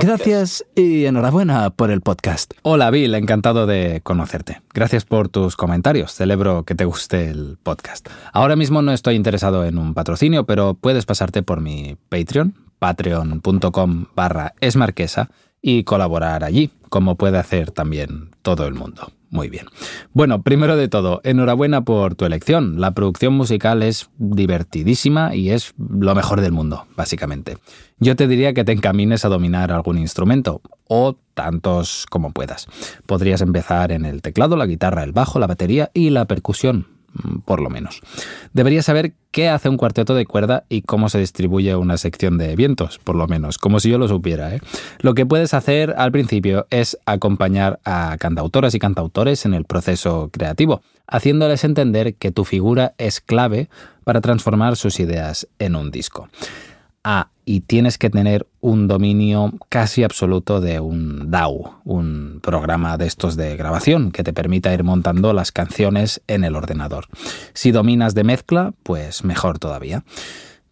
Gracias 0.00 0.64
y 0.74 1.04
enhorabuena 1.04 1.70
por 1.70 1.90
el 1.90 2.00
podcast. 2.00 2.52
Hola 2.62 2.90
Bill, 2.90 3.14
encantado 3.14 3.66
de 3.66 4.00
conocerte. 4.02 4.60
Gracias 4.72 5.04
por 5.04 5.28
tus 5.28 5.56
comentarios. 5.56 6.12
Celebro 6.12 6.64
que 6.64 6.74
te 6.74 6.84
guste 6.84 7.28
el 7.30 7.58
podcast. 7.62 8.08
Ahora 8.32 8.56
mismo 8.56 8.82
no 8.82 8.92
estoy 8.92 9.14
interesado 9.14 9.64
en 9.64 9.78
un 9.78 9.94
patrocinio, 9.94 10.44
pero 10.44 10.74
puedes 10.74 11.06
pasarte 11.06 11.42
por 11.42 11.60
mi 11.60 11.96
Patreon, 12.08 12.54
patreon.com 12.78 14.06
barra 14.14 14.54
esmarquesa 14.60 15.30
y 15.62 15.84
colaborar 15.84 16.44
allí, 16.44 16.70
como 16.88 17.16
puede 17.16 17.38
hacer 17.38 17.70
también 17.70 18.30
todo 18.42 18.66
el 18.66 18.74
mundo. 18.74 19.12
Muy 19.34 19.48
bien. 19.48 19.66
Bueno, 20.12 20.42
primero 20.42 20.76
de 20.76 20.86
todo, 20.86 21.20
enhorabuena 21.24 21.82
por 21.82 22.14
tu 22.14 22.24
elección. 22.24 22.80
La 22.80 22.92
producción 22.92 23.34
musical 23.34 23.82
es 23.82 24.08
divertidísima 24.16 25.34
y 25.34 25.50
es 25.50 25.74
lo 25.76 26.14
mejor 26.14 26.40
del 26.40 26.52
mundo, 26.52 26.86
básicamente. 26.96 27.58
Yo 27.98 28.14
te 28.14 28.28
diría 28.28 28.54
que 28.54 28.62
te 28.62 28.70
encamines 28.70 29.24
a 29.24 29.28
dominar 29.28 29.72
algún 29.72 29.98
instrumento, 29.98 30.62
o 30.86 31.16
tantos 31.34 32.06
como 32.08 32.30
puedas. 32.30 32.68
Podrías 33.06 33.40
empezar 33.40 33.90
en 33.90 34.04
el 34.04 34.22
teclado, 34.22 34.56
la 34.56 34.66
guitarra, 34.66 35.02
el 35.02 35.10
bajo, 35.10 35.40
la 35.40 35.48
batería 35.48 35.90
y 35.94 36.10
la 36.10 36.26
percusión, 36.26 36.86
por 37.44 37.60
lo 37.60 37.70
menos. 37.70 38.00
Deberías 38.52 38.86
saber 38.86 39.14
qué 39.30 39.48
hace 39.48 39.68
un 39.68 39.76
cuarteto 39.76 40.14
de 40.14 40.26
cuerda 40.26 40.64
y 40.68 40.82
cómo 40.82 41.08
se 41.08 41.18
distribuye 41.18 41.74
una 41.76 41.96
sección 41.96 42.38
de 42.38 42.54
vientos, 42.56 42.98
por 42.98 43.16
lo 43.16 43.26
menos, 43.26 43.58
como 43.58 43.80
si 43.80 43.90
yo 43.90 43.98
lo 43.98 44.08
supiera. 44.08 44.54
¿eh? 44.54 44.60
Lo 45.00 45.14
que 45.14 45.26
puedes 45.26 45.54
hacer 45.54 45.94
al 45.96 46.12
principio 46.12 46.66
es 46.70 46.98
acompañar 47.06 47.80
a 47.84 48.16
cantautoras 48.18 48.74
y 48.74 48.78
cantautores 48.78 49.44
en 49.44 49.54
el 49.54 49.64
proceso 49.64 50.30
creativo, 50.32 50.82
haciéndoles 51.06 51.64
entender 51.64 52.14
que 52.14 52.32
tu 52.32 52.44
figura 52.44 52.94
es 52.98 53.20
clave 53.20 53.68
para 54.04 54.20
transformar 54.20 54.76
sus 54.76 55.00
ideas 55.00 55.48
en 55.58 55.76
un 55.76 55.90
disco. 55.90 56.28
Ah, 57.02 57.28
y 57.44 57.60
tienes 57.60 57.98
que 57.98 58.10
tener 58.10 58.46
un 58.60 58.88
dominio 58.88 59.52
casi 59.68 60.02
absoluto 60.02 60.60
de 60.60 60.80
un 60.80 61.30
DAW, 61.30 61.74
un 61.84 62.40
programa 62.42 62.96
de 62.96 63.06
estos 63.06 63.36
de 63.36 63.56
grabación 63.56 64.10
que 64.10 64.24
te 64.24 64.32
permita 64.32 64.72
ir 64.72 64.84
montando 64.84 65.32
las 65.32 65.52
canciones 65.52 66.22
en 66.26 66.44
el 66.44 66.56
ordenador. 66.56 67.06
Si 67.52 67.70
dominas 67.70 68.14
de 68.14 68.24
mezcla, 68.24 68.72
pues 68.82 69.24
mejor 69.24 69.58
todavía. 69.58 70.04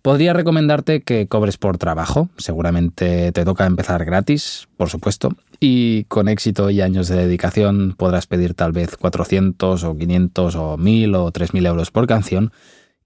Podría 0.03 0.33
recomendarte 0.33 1.03
que 1.03 1.29
cobres 1.29 1.59
por 1.59 1.79
trabajo, 1.79 2.29
seguramente 2.37 3.31
te 3.31 3.45
toca 3.45 3.67
empezar 3.67 4.05
gratis, 4.05 4.67
por 4.77 4.91
supuesto, 4.91 5.37
y 5.61 6.05
con 6.05 6.29
éxito 6.29 6.71
y 6.71 6.81
años 6.81 7.07
de 7.07 7.15
dedicación 7.15 7.95
podrás 7.97 8.27
pedir 8.27 8.55
tal 8.55 8.73
vez 8.73 8.97
400 8.97 9.85
o 9.85 9.97
500 9.97 10.57
o 10.57 10.77
1000 10.77 11.15
o 11.15 11.31
3000 11.31 11.67
euros 11.67 11.93
por 11.93 12.09
canción, 12.09 12.51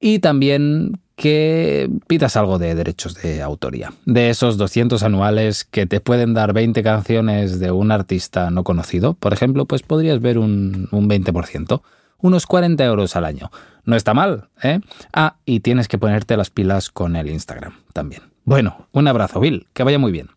y 0.01 0.21
también 0.21 0.99
que 1.17 1.91
pidas 2.07 2.37
algo 2.37 2.59
de 2.59 2.75
derechos 2.75 3.15
de 3.15 3.43
autoría. 3.43 3.93
De 4.05 4.31
esos 4.31 4.59
200 4.59 5.03
anuales 5.03 5.65
que 5.65 5.87
te 5.87 6.01
pueden 6.01 6.35
dar 6.35 6.53
20 6.53 6.83
canciones 6.83 7.59
de 7.59 7.71
un 7.71 7.91
artista 7.91 8.51
no 8.51 8.63
conocido, 8.63 9.15
por 9.15 9.33
ejemplo, 9.33 9.65
pues 9.65 9.83
podrías 9.83 10.21
ver 10.21 10.39
un, 10.39 10.89
un 10.93 11.09
20% 11.09 11.81
unos 12.19 12.47
40 12.47 12.85
euros 12.85 13.17
al 13.17 13.25
año. 13.25 13.51
No 13.85 13.97
está 13.97 14.15
mal, 14.15 14.49
¿eh? 14.63 14.81
Ah, 15.13 15.37
y 15.45 15.61
tienes 15.61 15.89
que 15.89 15.99
ponerte 15.99 16.37
las 16.37 16.51
pilas 16.51 16.91
con 16.91 17.17
el 17.17 17.31
Instagram 17.31 17.75
también. 17.93 18.23
Bueno, 18.45 18.89
un 18.93 19.09
abrazo, 19.09 19.41
Bill, 19.41 19.69
que 19.73 19.83
vaya 19.83 19.99
muy 19.99 20.13
bien. 20.13 20.31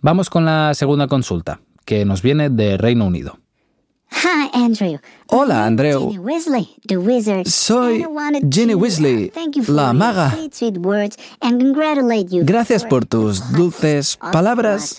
Vamos 0.00 0.30
con 0.30 0.44
la 0.44 0.74
segunda 0.74 1.06
consulta, 1.06 1.60
que 1.84 2.04
nos 2.04 2.22
viene 2.22 2.50
de 2.50 2.76
Reino 2.76 3.06
Unido. 3.06 3.38
Hi, 4.10 4.50
Andrew. 4.52 4.98
Hola, 5.28 5.66
Andrew. 5.66 6.12
Soy 7.44 8.04
Ginny 8.50 8.74
uh, 8.74 8.78
Weasley, 8.78 9.32
la 9.66 9.92
maga. 9.92 10.36
Gracias 12.30 12.84
por 12.84 13.06
tus 13.06 13.52
dulces 13.52 14.18
palabras 14.32 14.96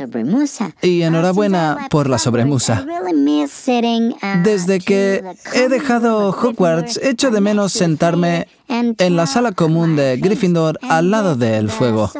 y 0.82 1.02
enhorabuena 1.02 1.88
por 1.90 2.10
la 2.10 2.18
sobremusa. 2.18 2.86
Uh, 2.86 4.44
Desde 4.44 4.80
que 4.80 5.24
he 5.54 5.70
dejado 5.70 6.30
Hogwarts, 6.30 7.00
echo 7.02 7.32
de 7.32 7.42
menos 7.42 7.72
sentarme 7.72 8.48
en 8.68 9.16
la 9.16 9.26
sala 9.28 9.52
común 9.52 9.96
de. 9.96 10.18
Gryffindor 10.18 10.80
al 10.82 11.12
lado 11.12 11.36
del 11.36 11.70
fuego. 11.70 12.12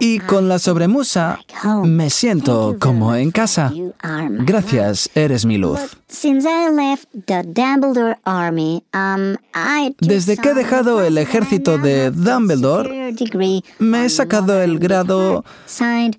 Y 0.00 0.18
con 0.20 0.48
la 0.48 0.58
sobremusa 0.58 1.38
me 1.84 2.10
siento 2.10 2.76
como 2.78 3.14
en 3.14 3.30
casa. 3.30 3.72
Gracias, 4.30 5.10
eres 5.14 5.44
mi 5.44 5.58
luz. 5.58 5.80
But 6.18 6.22
since 6.22 6.46
I 6.48 6.68
left 6.70 7.06
the 7.12 7.44
Dumbledore 7.44 8.16
Army, 8.24 8.82
um, 8.92 9.36
Desde 10.00 10.36
que 10.36 10.50
he 10.50 10.54
dejado 10.54 11.00
el 11.02 11.16
ejército 11.16 11.78
de 11.78 12.10
Dumbledore, 12.10 13.14
me 13.78 14.04
he 14.04 14.08
sacado 14.08 14.60
el 14.60 14.80
grado 14.80 15.44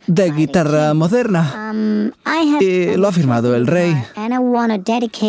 de 0.07 0.31
guitarra 0.31 0.93
moderna. 0.93 1.71
Um, 1.71 2.11
Y 2.61 2.95
lo 2.95 3.09
ha 3.09 3.11
firmado 3.11 3.55
el 3.55 3.67
rey. 3.67 3.93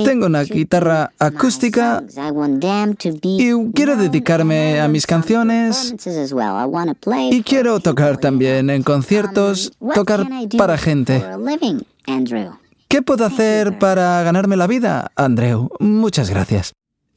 Tengo 0.05 0.27
una 0.27 0.43
guitarra 0.45 1.13
acústica 1.19 2.05
y 3.23 3.53
quiero 3.73 3.97
dedicarme 3.97 4.81
a 4.81 4.87
mis 4.89 5.07
canciones 5.07 5.95
y 7.31 7.43
quiero 7.43 7.81
tocar 7.81 8.19
también 8.19 8.71
en 8.71 8.83
conciertos, 8.85 9.73
Um, 9.81 9.89
what 9.89 9.95
tocar 9.95 10.29
para 10.57 10.79
gente. 10.79 11.23
¿Qué 12.91 13.03
puedo 13.03 13.25
hacer 13.25 13.79
para 13.79 14.21
ganarme 14.25 14.57
la 14.57 14.67
vida, 14.67 15.13
Andreu? 15.15 15.71
Muchas 15.79 16.29
gracias. 16.29 16.73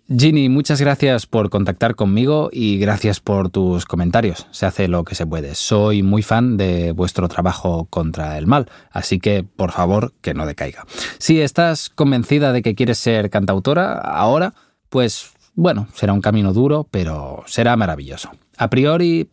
Ginny, 0.08 0.48
muchas 0.48 0.80
gracias 0.80 1.26
por 1.26 1.50
contactar 1.50 1.96
conmigo 1.96 2.52
y 2.54 2.78
gracias 2.78 3.20
por 3.20 3.50
tus 3.50 3.86
comentarios. 3.86 4.46
Se 4.52 4.68
hace 4.68 4.88
lo 4.88 5.04
que 5.04 5.16
se 5.16 5.26
puede. 5.26 5.56
Soy 5.56 6.04
muy 6.04 6.22
fan 6.22 6.58
de 6.58 6.92
vuestro 6.92 7.28
trabajo 7.28 7.88
contra 7.90 8.38
el 8.38 8.46
mal, 8.46 8.70
así 8.92 9.20
que 9.20 9.44
por 9.44 9.72
favor 9.72 10.14
que 10.22 10.36
no 10.36 10.46
decaiga. 10.46 10.86
Si 11.18 11.42
estás 11.42 11.90
convencida 11.90 12.54
de 12.54 12.62
que 12.62 12.76
quieres 12.76 13.00
ser 13.00 13.32
cantautora 13.32 13.98
ahora, 13.98 14.54
pues 14.90 15.32
bueno, 15.56 15.88
será 15.96 16.14
un 16.14 16.22
camino 16.22 16.54
duro, 16.54 16.88
pero 16.92 17.42
será 17.48 17.76
maravilloso. 17.78 18.30
A 18.58 18.70
priori, 18.70 19.28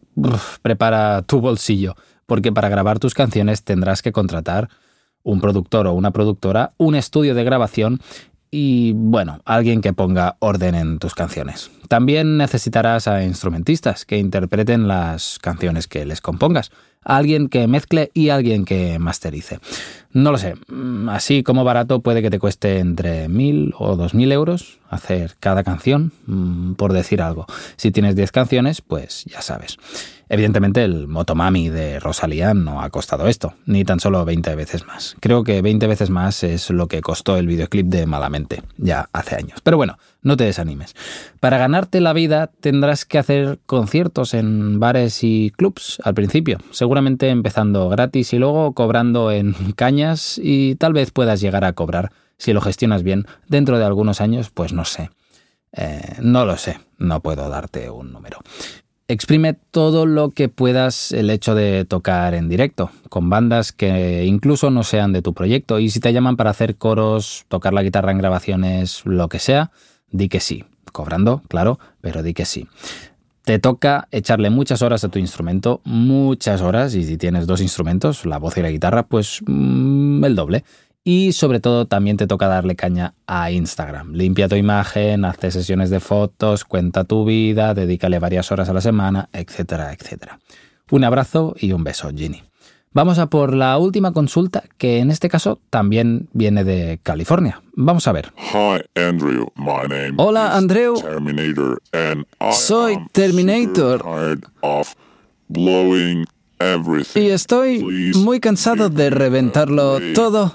prepara 0.62 1.20
tu 1.20 1.42
bolsillo, 1.42 1.96
porque 2.24 2.50
para 2.50 2.70
grabar 2.70 2.98
tus 2.98 3.12
canciones 3.12 3.62
tendrás 3.62 4.00
que 4.00 4.12
contratar 4.12 4.70
un 5.22 5.40
productor 5.40 5.86
o 5.86 5.92
una 5.92 6.10
productora, 6.10 6.72
un 6.76 6.94
estudio 6.94 7.34
de 7.34 7.44
grabación 7.44 8.00
y, 8.50 8.92
bueno, 8.94 9.40
alguien 9.44 9.80
que 9.80 9.92
ponga 9.92 10.36
orden 10.40 10.74
en 10.74 10.98
tus 10.98 11.14
canciones. 11.14 11.70
También 11.88 12.36
necesitarás 12.36 13.06
a 13.06 13.22
instrumentistas 13.22 14.04
que 14.04 14.18
interpreten 14.18 14.88
las 14.88 15.38
canciones 15.40 15.86
que 15.86 16.04
les 16.04 16.20
compongas, 16.20 16.70
alguien 17.02 17.48
que 17.48 17.66
mezcle 17.66 18.10
y 18.12 18.28
alguien 18.28 18.64
que 18.64 18.98
masterice. 18.98 19.60
No 20.12 20.32
lo 20.32 20.38
sé, 20.38 20.54
mm, 20.68 21.08
así 21.08 21.42
como 21.42 21.64
barato 21.64 22.00
puede 22.00 22.22
que 22.22 22.30
te 22.30 22.38
cueste 22.38 22.78
entre 22.78 23.28
mil 23.28 23.74
o 23.78 23.96
dos 23.96 24.14
mil 24.14 24.32
euros 24.32 24.78
hacer 24.88 25.36
cada 25.38 25.62
canción, 25.62 26.12
mm, 26.26 26.74
por 26.74 26.92
decir 26.92 27.22
algo. 27.22 27.46
Si 27.76 27.90
tienes 27.92 28.16
10 28.16 28.32
canciones, 28.32 28.82
pues 28.82 29.24
ya 29.24 29.40
sabes. 29.40 29.78
Evidentemente 30.32 30.84
el 30.84 31.08
Motomami 31.08 31.70
de 31.70 31.98
Rosalía 31.98 32.54
no 32.54 32.82
ha 32.82 32.90
costado 32.90 33.26
esto, 33.26 33.54
ni 33.66 33.84
tan 33.84 33.98
solo 33.98 34.24
20 34.24 34.54
veces 34.54 34.86
más. 34.86 35.16
Creo 35.18 35.42
que 35.42 35.60
20 35.60 35.88
veces 35.88 36.08
más 36.08 36.44
es 36.44 36.70
lo 36.70 36.86
que 36.86 37.00
costó 37.00 37.36
el 37.36 37.48
videoclip 37.48 37.88
de 37.88 38.06
Malamente, 38.06 38.62
ya 38.76 39.08
hace 39.12 39.34
años. 39.34 39.58
Pero 39.64 39.76
bueno, 39.76 39.98
no 40.22 40.36
te 40.36 40.44
desanimes. 40.44 40.94
Para 41.40 41.58
ganarte 41.58 42.00
la 42.00 42.12
vida 42.12 42.52
tendrás 42.60 43.04
que 43.04 43.18
hacer 43.18 43.58
conciertos 43.66 44.32
en 44.32 44.78
bares 44.78 45.24
y 45.24 45.50
clubs 45.56 46.00
al 46.04 46.14
principio, 46.14 46.58
seguramente 46.70 47.28
empezando 47.28 47.88
gratis 47.88 48.32
y 48.32 48.38
luego 48.38 48.72
cobrando 48.72 49.32
en 49.32 49.52
cañas 49.74 50.40
y 50.40 50.76
tal 50.76 50.92
vez 50.92 51.10
puedas 51.10 51.40
llegar 51.40 51.64
a 51.64 51.72
cobrar 51.72 52.12
si 52.38 52.52
lo 52.52 52.60
gestionas 52.60 53.02
bien 53.02 53.26
dentro 53.48 53.80
de 53.80 53.84
algunos 53.84 54.20
años, 54.20 54.50
pues 54.50 54.72
no 54.72 54.84
sé. 54.84 55.10
Eh, 55.72 56.18
no 56.20 56.44
lo 56.44 56.56
sé, 56.56 56.78
no 56.98 57.20
puedo 57.20 57.48
darte 57.48 57.90
un 57.90 58.12
número. 58.12 58.38
Exprime 59.10 59.54
todo 59.54 60.06
lo 60.06 60.30
que 60.30 60.48
puedas 60.48 61.10
el 61.10 61.30
hecho 61.30 61.56
de 61.56 61.84
tocar 61.84 62.32
en 62.32 62.48
directo, 62.48 62.92
con 63.08 63.28
bandas 63.28 63.72
que 63.72 64.24
incluso 64.24 64.70
no 64.70 64.84
sean 64.84 65.12
de 65.12 65.20
tu 65.20 65.34
proyecto. 65.34 65.80
Y 65.80 65.90
si 65.90 65.98
te 65.98 66.12
llaman 66.12 66.36
para 66.36 66.50
hacer 66.50 66.76
coros, 66.76 67.44
tocar 67.48 67.74
la 67.74 67.82
guitarra 67.82 68.12
en 68.12 68.18
grabaciones, 68.18 69.02
lo 69.04 69.28
que 69.28 69.40
sea, 69.40 69.72
di 70.12 70.28
que 70.28 70.38
sí. 70.38 70.64
Cobrando, 70.92 71.42
claro, 71.48 71.80
pero 72.00 72.22
di 72.22 72.34
que 72.34 72.44
sí. 72.44 72.68
Te 73.42 73.58
toca 73.58 74.06
echarle 74.12 74.48
muchas 74.48 74.80
horas 74.80 75.02
a 75.02 75.08
tu 75.08 75.18
instrumento, 75.18 75.80
muchas 75.82 76.60
horas, 76.60 76.94
y 76.94 77.02
si 77.02 77.16
tienes 77.16 77.48
dos 77.48 77.60
instrumentos, 77.60 78.24
la 78.26 78.38
voz 78.38 78.58
y 78.58 78.62
la 78.62 78.70
guitarra, 78.70 79.08
pues 79.08 79.40
mm, 79.44 80.24
el 80.24 80.36
doble. 80.36 80.62
Y 81.02 81.32
sobre 81.32 81.60
todo 81.60 81.86
también 81.86 82.16
te 82.16 82.26
toca 82.26 82.46
darle 82.46 82.76
caña 82.76 83.14
a 83.26 83.50
Instagram. 83.50 84.12
Limpia 84.12 84.48
tu 84.48 84.56
imagen, 84.56 85.24
hazte 85.24 85.50
sesiones 85.50 85.88
de 85.88 86.00
fotos, 86.00 86.64
cuenta 86.64 87.04
tu 87.04 87.24
vida, 87.24 87.72
dedícale 87.74 88.18
varias 88.18 88.52
horas 88.52 88.68
a 88.68 88.74
la 88.74 88.82
semana, 88.82 89.28
etcétera, 89.32 89.92
etcétera. 89.92 90.38
Un 90.90 91.04
abrazo 91.04 91.54
y 91.58 91.72
un 91.72 91.84
beso, 91.84 92.10
Ginny. 92.14 92.42
Vamos 92.92 93.20
a 93.20 93.28
por 93.28 93.54
la 93.54 93.78
última 93.78 94.12
consulta, 94.12 94.64
que 94.76 94.98
en 94.98 95.12
este 95.12 95.28
caso 95.28 95.60
también 95.70 96.28
viene 96.32 96.64
de 96.64 96.98
California. 97.04 97.62
Vamos 97.74 98.08
a 98.08 98.12
ver. 98.12 98.32
Hi, 98.52 98.82
Andrew. 99.00 99.46
My 99.54 99.86
name 99.88 100.14
Hola, 100.16 100.48
is 100.48 100.54
Andreu. 100.54 100.94
Terminator, 101.00 101.80
and 101.92 102.26
I 102.40 102.52
Soy 102.52 102.98
Terminator. 103.12 104.02
Y 107.14 107.28
estoy 107.30 108.12
muy 108.16 108.38
cansado 108.38 108.90
de 108.90 109.08
reventarlo 109.08 109.98
todo. 110.14 110.54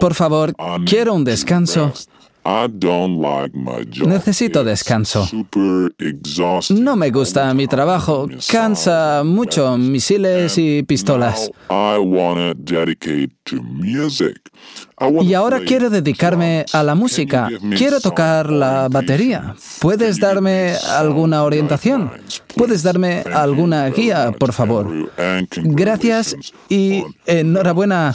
Por 0.00 0.14
favor, 0.14 0.54
quiero 0.86 1.14
un 1.14 1.24
descanso. 1.24 1.92
Necesito 4.06 4.64
descanso. 4.64 5.28
No 6.70 6.96
me 6.96 7.10
gusta 7.10 7.54
mi 7.54 7.66
trabajo. 7.68 8.28
Cansa 8.50 9.22
mucho 9.24 9.76
misiles 9.78 10.58
y 10.58 10.82
pistolas. 10.82 11.50
Y 15.22 15.34
ahora 15.34 15.60
quiero 15.66 15.90
dedicarme 15.90 16.66
a 16.72 16.82
la 16.82 16.94
música. 16.94 17.48
Quiero 17.76 18.00
tocar 18.00 18.50
la 18.50 18.88
batería. 18.88 19.54
¿Puedes 19.80 20.18
darme 20.20 20.74
alguna 20.96 21.44
orientación? 21.44 22.10
¿Puedes 22.56 22.82
darme 22.82 23.22
alguna 23.32 23.88
guía, 23.88 24.32
por 24.38 24.52
favor? 24.52 25.10
Gracias 25.56 26.36
y 26.68 27.02
enhorabuena 27.24 28.12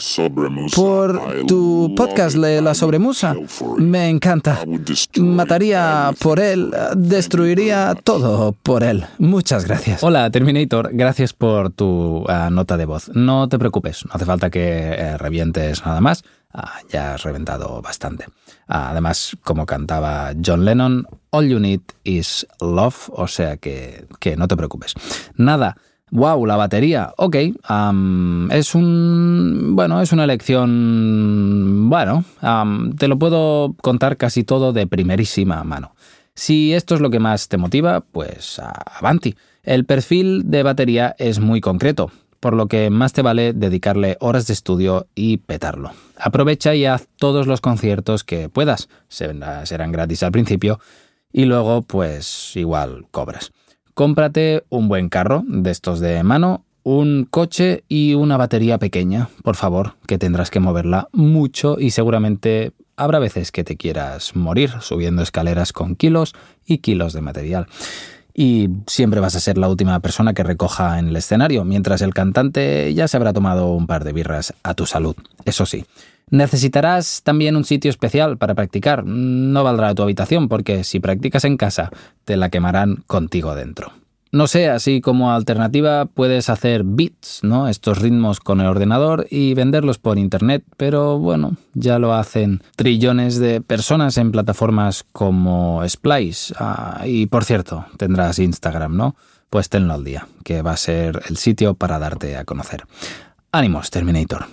por 0.76 1.46
tu 1.48 1.94
podcast 1.96 2.36
de 2.38 2.62
la 2.62 2.76
sobremusa. 2.76 3.36
Me 3.78 4.10
encanta. 4.10 4.60
Mataría 5.18 6.14
por 6.20 6.40
él, 6.40 6.72
destruiría 6.96 7.96
todo 8.04 8.52
por 8.52 8.84
él. 8.84 9.06
Muchas 9.18 9.66
gracias. 9.66 10.04
Hola 10.04 10.30
Terminator, 10.30 10.90
gracias 10.94 11.34
por 11.34 11.72
tu 11.72 12.26
ah, 12.28 12.50
nota 12.52 12.78
de 12.78 12.86
voz. 12.86 13.10
No 13.14 13.50
te 13.50 13.58
preocupes, 13.58 14.06
no 14.06 14.12
hace 14.14 14.26
falta 14.26 14.50
que 14.50 14.62
eh, 14.62 15.18
revientes 15.18 15.86
nada 15.86 16.02
más. 16.02 16.24
Ah, 16.58 16.80
ya 16.90 17.16
has 17.16 17.24
reventado 17.24 17.82
bastante. 17.82 18.28
Ah, 18.68 18.92
además, 18.92 19.36
como 19.44 19.66
cantaba 19.66 20.32
John 20.44 20.64
Lennon, 20.64 21.06
All 21.32 21.50
You 21.50 21.60
Need 21.60 21.82
Is 22.06 22.48
Love, 22.62 23.10
o 23.10 23.28
sea 23.28 23.58
que, 23.58 24.08
que 24.22 24.38
no 24.38 24.48
te 24.48 24.56
preocupes. 24.56 24.94
Nada. 25.36 25.76
Wow, 26.12 26.46
la 26.46 26.56
batería. 26.56 27.14
Ok, 27.18 27.36
es 27.36 28.76
un. 28.76 29.72
Bueno, 29.76 30.00
es 30.02 30.14
una 30.14 30.24
elección. 30.24 31.90
Bueno, 31.90 32.24
te 32.98 33.08
lo 33.10 33.20
puedo 33.20 33.76
contar 33.82 34.16
casi 34.16 34.46
todo 34.46 34.72
de 34.72 34.88
primerísima 34.88 35.62
mano. 35.66 35.94
Si 36.34 36.74
esto 36.74 36.96
es 36.96 37.02
lo 37.02 37.10
que 37.10 37.20
más 37.20 37.50
te 37.50 37.58
motiva, 37.58 38.00
pues 38.00 38.62
avanti. 39.00 39.36
El 39.64 39.86
perfil 39.86 40.44
de 40.46 40.64
batería 40.64 41.16
es 41.18 41.40
muy 41.40 41.60
concreto, 41.60 42.12
por 42.46 42.56
lo 42.56 42.68
que 42.68 42.92
más 42.92 43.12
te 43.12 43.24
vale 43.24 43.54
dedicarle 43.54 44.18
horas 44.20 44.46
de 44.46 44.54
estudio 44.54 45.08
y 45.16 45.38
petarlo. 45.38 45.94
Aprovecha 46.16 46.76
y 46.76 46.86
haz 46.86 47.08
todos 47.18 47.48
los 47.48 47.60
conciertos 47.60 48.24
que 48.24 48.50
puedas. 48.50 48.88
Serán 49.08 49.92
gratis 49.92 50.22
al 50.22 50.32
principio 50.32 50.80
y 51.34 51.46
luego 51.46 51.82
pues 51.82 52.56
igual 52.56 53.08
cobras. 53.10 53.52
Cómprate 53.96 54.64
un 54.70 54.88
buen 54.88 55.10
carro 55.10 55.44
de 55.48 55.72
estos 55.72 56.00
de 56.00 56.22
mano, 56.22 56.66
un 56.84 57.28
coche 57.28 57.84
y 57.90 58.14
una 58.14 58.38
batería 58.38 58.78
pequeña, 58.78 59.30
por 59.42 59.56
favor, 59.56 59.96
que 60.06 60.20
tendrás 60.20 60.52
que 60.52 60.60
moverla 60.60 61.10
mucho 61.14 61.78
y 61.80 61.90
seguramente 61.90 62.74
habrá 62.96 63.18
veces 63.18 63.52
que 63.52 63.64
te 63.64 63.76
quieras 63.76 64.36
morir 64.36 64.70
subiendo 64.82 65.24
escaleras 65.24 65.74
con 65.74 65.96
kilos 65.96 66.36
y 66.64 66.78
kilos 66.78 67.14
de 67.14 67.22
material 67.22 67.66
y 68.38 68.70
siempre 68.86 69.22
vas 69.22 69.36
a 69.36 69.40
ser 69.40 69.58
la 69.58 69.70
última 69.70 70.00
persona 70.02 70.34
que 70.34 70.44
recoja 70.44 71.00
en 71.00 71.08
el 71.08 71.16
escenario, 71.16 71.64
mientras 71.64 72.02
el 72.02 72.14
cantante 72.14 72.94
ya 72.94 73.08
se 73.08 73.16
habrá 73.16 73.32
tomado 73.32 73.72
un 73.72 73.88
par 73.88 74.04
de 74.04 74.12
birras 74.12 74.54
a 74.62 74.74
tu 74.74 74.86
salud. 74.86 75.16
Eso 75.46 75.66
sí, 75.66 75.86
necesitarás 76.30 77.22
también 77.24 77.56
un 77.56 77.64
sitio 77.64 77.90
especial 77.90 78.38
para 78.38 78.54
practicar. 78.54 79.06
No 79.06 79.64
valdrá 79.64 79.96
tu 79.96 80.04
habitación 80.04 80.50
porque 80.50 80.84
si 80.84 81.00
practicas 81.00 81.46
en 81.46 81.56
casa, 81.56 81.92
te 82.26 82.36
la 82.36 82.50
quemarán 82.50 83.04
contigo 83.08 83.56
dentro. 83.56 83.94
No 84.36 84.48
sé, 84.48 84.68
así 84.68 85.00
como 85.00 85.32
alternativa 85.32 86.08
puedes 86.08 86.50
hacer 86.50 86.84
beats, 86.84 87.40
¿no? 87.42 87.70
Estos 87.70 88.00
ritmos 88.00 88.42
con 88.42 88.60
el 88.60 88.68
ordenador 88.68 89.28
y 89.30 89.54
venderlos 89.54 89.98
por 89.98 90.18
internet, 90.18 90.62
pero 90.76 91.18
bueno, 91.18 91.56
ya 91.74 92.00
lo 92.00 92.14
hacen 92.14 92.62
trillones 92.76 93.40
de 93.40 93.62
personas 93.62 94.18
en 94.18 94.34
plataformas 94.34 95.06
como 95.14 95.82
Splice. 95.88 96.54
Ah, 96.60 97.04
y 97.06 97.28
por 97.28 97.46
cierto, 97.46 97.86
tendrás 97.96 98.40
Instagram, 98.40 98.98
¿no? 98.98 99.16
Pues 99.50 99.70
tenlo 99.70 99.94
al 99.94 100.04
día, 100.04 100.28
que 100.44 100.62
va 100.62 100.74
a 100.74 100.78
ser 100.78 101.22
el 101.30 101.38
sitio 101.38 101.76
para 101.76 101.98
darte 101.98 102.36
a 102.36 102.44
conocer. 102.44 102.84
Ánimos, 103.54 103.90
Terminator. 103.90 104.48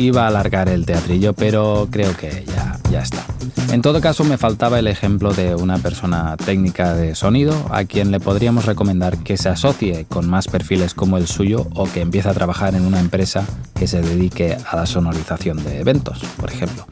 Iba 0.00 0.24
a 0.24 0.28
alargar 0.28 0.68
el 0.68 0.86
teatrillo, 0.86 1.32
pero 1.34 1.88
creo 1.90 2.16
que 2.16 2.44
ya, 2.46 2.78
ya 2.90 3.02
está. 3.02 3.24
En 3.72 3.82
todo 3.82 4.00
caso, 4.00 4.24
me 4.24 4.36
faltaba 4.36 4.78
el 4.78 4.86
ejemplo 4.86 5.32
de 5.32 5.54
una 5.54 5.78
persona 5.78 6.36
técnica 6.36 6.94
de 6.94 7.14
sonido 7.14 7.54
a 7.70 7.84
quien 7.84 8.10
le 8.10 8.18
podríamos 8.18 8.66
recomendar 8.66 9.18
que 9.18 9.36
se 9.36 9.48
asocie 9.48 10.06
con 10.08 10.28
más 10.28 10.48
perfiles 10.48 10.94
como 10.94 11.18
el 11.18 11.26
suyo 11.26 11.68
o 11.74 11.84
que 11.84 12.00
empiece 12.00 12.28
a 12.28 12.34
trabajar 12.34 12.74
en 12.74 12.84
una 12.84 13.00
empresa 13.00 13.46
que 13.74 13.86
se 13.86 14.02
dedique 14.02 14.56
a 14.68 14.76
la 14.76 14.86
sonorización 14.86 15.62
de 15.62 15.80
eventos, 15.80 16.20
por 16.38 16.50
ejemplo. 16.50 16.86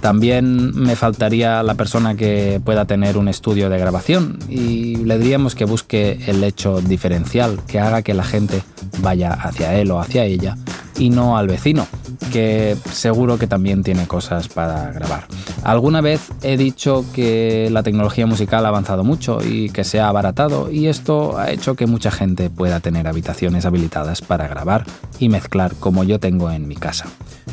También 0.00 0.72
me 0.74 0.94
faltaría 0.94 1.62
la 1.62 1.74
persona 1.74 2.14
que 2.14 2.60
pueda 2.64 2.84
tener 2.84 3.18
un 3.18 3.28
estudio 3.28 3.68
de 3.68 3.78
grabación 3.78 4.38
y 4.48 4.96
le 4.96 5.18
diríamos 5.18 5.54
que 5.54 5.64
busque 5.64 6.20
el 6.26 6.44
hecho 6.44 6.80
diferencial 6.80 7.60
que 7.66 7.80
haga 7.80 8.02
que 8.02 8.14
la 8.14 8.24
gente 8.24 8.62
vaya 9.00 9.32
hacia 9.32 9.74
él 9.74 9.90
o 9.90 10.00
hacia 10.00 10.24
ella 10.24 10.56
y 10.98 11.10
no 11.10 11.36
al 11.36 11.46
vecino, 11.46 11.86
que 12.32 12.76
seguro 12.92 13.38
que 13.38 13.46
también 13.46 13.82
tiene 13.82 14.06
cosas 14.06 14.48
para 14.48 14.90
grabar. 14.92 15.26
Alguna 15.62 16.00
vez 16.00 16.30
he 16.42 16.56
dicho 16.56 17.04
que 17.12 17.68
la 17.70 17.82
tecnología 17.82 18.26
musical 18.26 18.64
ha 18.64 18.68
avanzado 18.68 19.04
mucho 19.04 19.38
y 19.44 19.70
que 19.70 19.84
se 19.84 20.00
ha 20.00 20.08
abaratado 20.08 20.70
y 20.70 20.86
esto 20.86 21.38
ha 21.38 21.50
hecho 21.50 21.74
que 21.74 21.86
mucha 21.86 22.10
gente 22.10 22.50
pueda 22.50 22.80
tener 22.80 23.08
habitaciones 23.08 23.64
habilitadas 23.66 24.22
para 24.22 24.48
grabar 24.48 24.84
y 25.18 25.28
mezclar 25.28 25.74
como 25.74 26.04
yo 26.04 26.20
tengo 26.20 26.50
en 26.50 26.68
mi 26.68 26.76
casa. 26.76 27.06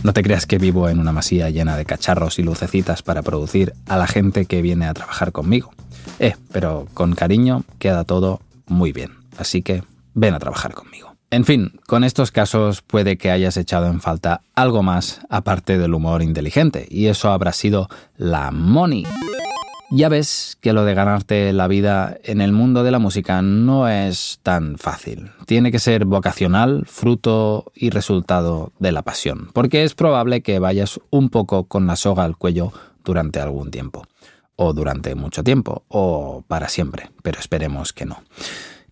No 0.04 0.14
te 0.14 0.24
creas 0.24 0.46
que 0.46 0.58
vivo 0.58 0.90
en 0.90 1.00
una 1.00 1.12
masía 1.12 1.50
llena 1.50 1.78
de 1.78 1.86
cacharros 1.86 2.40
y 2.40 2.44
lucecitas 2.44 3.04
para 3.04 3.22
producir 3.22 3.74
a 3.88 3.98
la 3.98 4.08
gente 4.08 4.46
que 4.46 4.62
viene 4.62 4.86
a 4.86 4.94
trabajar 4.94 5.32
conmigo. 5.32 5.72
Eh, 6.20 6.36
pero 6.52 6.88
con 6.94 7.16
cariño 7.16 7.64
queda 7.80 8.04
todo 8.04 8.42
muy 8.68 8.92
bien, 8.92 9.12
así 9.38 9.62
que 9.62 9.84
ven 10.14 10.34
a 10.34 10.40
trabajar 10.40 10.74
conmigo. 10.74 10.93
En 11.34 11.46
fin, 11.46 11.80
con 11.88 12.04
estos 12.04 12.30
casos 12.30 12.84
puede 12.84 13.18
que 13.18 13.32
hayas 13.32 13.58
echado 13.58 13.88
en 13.88 14.02
falta 14.02 14.44
algo 14.54 14.84
más 14.84 15.20
aparte 15.32 15.80
del 15.80 15.96
humor 15.96 16.22
inteligente, 16.22 16.86
y 16.92 17.08
eso 17.08 17.32
habrá 17.32 17.54
sido 17.54 17.90
la 18.18 18.52
money. 18.52 19.04
Ya 19.90 20.10
ves 20.10 20.60
que 20.62 20.74
lo 20.74 20.86
de 20.86 20.94
ganarte 20.94 21.52
la 21.52 21.68
vida 21.68 22.16
en 22.24 22.40
el 22.40 22.52
mundo 22.52 22.84
de 22.84 22.92
la 22.92 23.00
música 23.00 23.42
no 23.42 23.90
es 23.90 24.42
tan 24.44 24.78
fácil. 24.78 25.32
Tiene 25.48 25.72
que 25.72 25.80
ser 25.80 26.06
vocacional, 26.06 26.84
fruto 26.86 27.72
y 27.74 27.90
resultado 27.90 28.72
de 28.78 28.92
la 28.92 29.02
pasión, 29.02 29.50
porque 29.54 29.84
es 29.84 29.96
probable 29.96 30.44
que 30.44 30.60
vayas 30.60 31.00
un 31.10 31.30
poco 31.30 31.64
con 31.64 31.88
la 31.88 31.96
soga 31.96 32.26
al 32.26 32.38
cuello 32.38 32.74
durante 33.04 33.40
algún 33.40 33.72
tiempo, 33.72 34.06
o 34.56 34.72
durante 34.74 35.16
mucho 35.16 35.44
tiempo, 35.44 35.84
o 35.88 36.44
para 36.48 36.70
siempre, 36.70 37.10
pero 37.24 37.40
esperemos 37.40 37.92
que 37.92 38.06
no. 38.06 38.22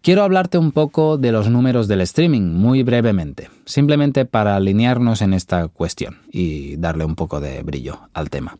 Quiero 0.03 0.23
hablarte 0.23 0.57
un 0.57 0.71
poco 0.71 1.19
de 1.19 1.31
los 1.31 1.47
números 1.47 1.87
del 1.87 2.01
streaming, 2.01 2.41
muy 2.41 2.81
brevemente, 2.81 3.51
simplemente 3.65 4.25
para 4.25 4.55
alinearnos 4.55 5.21
en 5.21 5.35
esta 5.35 5.67
cuestión 5.67 6.17
y 6.31 6.75
darle 6.77 7.05
un 7.05 7.13
poco 7.13 7.39
de 7.39 7.61
brillo 7.61 8.09
al 8.15 8.31
tema. 8.31 8.57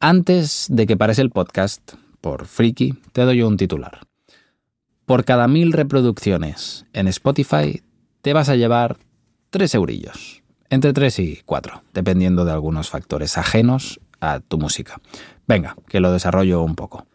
Antes 0.00 0.66
de 0.68 0.86
que 0.86 0.98
parece 0.98 1.22
el 1.22 1.30
podcast, 1.30 1.94
por 2.20 2.44
Freaky, 2.44 2.92
te 3.12 3.22
doy 3.22 3.40
un 3.40 3.56
titular. 3.56 4.00
Por 5.06 5.24
cada 5.24 5.48
mil 5.48 5.72
reproducciones 5.72 6.84
en 6.92 7.08
Spotify, 7.08 7.80
te 8.20 8.34
vas 8.34 8.50
a 8.50 8.56
llevar 8.56 8.98
tres 9.48 9.74
eurillos, 9.74 10.42
entre 10.68 10.92
tres 10.92 11.18
y 11.18 11.40
cuatro, 11.46 11.84
dependiendo 11.94 12.44
de 12.44 12.52
algunos 12.52 12.90
factores 12.90 13.38
ajenos 13.38 13.98
a 14.20 14.40
tu 14.40 14.58
música. 14.58 15.00
Venga, 15.48 15.74
que 15.88 16.00
lo 16.00 16.12
desarrollo 16.12 16.62
un 16.62 16.74
poco. 16.74 17.06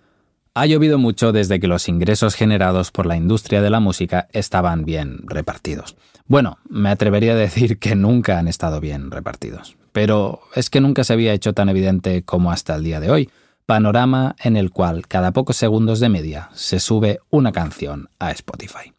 Ha 0.59 0.65
llovido 0.65 0.97
mucho 0.97 1.33
desde 1.33 1.59
que 1.59 1.67
los 1.67 1.87
ingresos 1.87 2.33
generados 2.33 2.89
por 2.89 3.05
la 3.05 3.15
industria 3.15 3.61
de 3.61 3.69
la 3.69 3.79
música 3.79 4.27
estaban 4.31 4.85
bien 4.85 5.19
repartidos. 5.27 5.95
Bueno, 6.25 6.57
me 6.67 6.89
atrevería 6.89 7.33
a 7.33 7.35
decir 7.35 7.77
que 7.77 7.95
nunca 7.95 8.39
han 8.39 8.47
estado 8.47 8.79
bien 8.81 9.11
repartidos. 9.11 9.77
Pero 9.91 10.39
es 10.55 10.71
que 10.71 10.81
nunca 10.81 11.03
se 11.03 11.13
había 11.13 11.33
hecho 11.33 11.53
tan 11.53 11.69
evidente 11.69 12.23
como 12.23 12.51
hasta 12.51 12.73
el 12.73 12.83
día 12.83 12.99
de 12.99 13.11
hoy, 13.11 13.29
panorama 13.67 14.35
en 14.39 14.57
el 14.57 14.71
cual 14.71 15.07
cada 15.07 15.31
pocos 15.31 15.57
segundos 15.57 15.99
de 15.99 16.09
media 16.09 16.49
se 16.55 16.79
sube 16.79 17.19
una 17.29 17.51
canción 17.51 18.09
a 18.17 18.31
Spotify. 18.31 18.93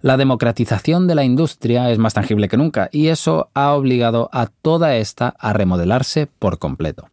La 0.00 0.16
democratización 0.16 1.06
de 1.06 1.14
la 1.14 1.22
industria 1.22 1.88
es 1.92 1.98
más 1.98 2.14
tangible 2.14 2.48
que 2.48 2.56
nunca 2.56 2.88
y 2.90 3.08
eso 3.08 3.48
ha 3.54 3.74
obligado 3.74 4.28
a 4.32 4.46
toda 4.46 4.96
esta 4.96 5.36
a 5.38 5.52
remodelarse 5.52 6.26
por 6.26 6.58
completo. 6.58 7.10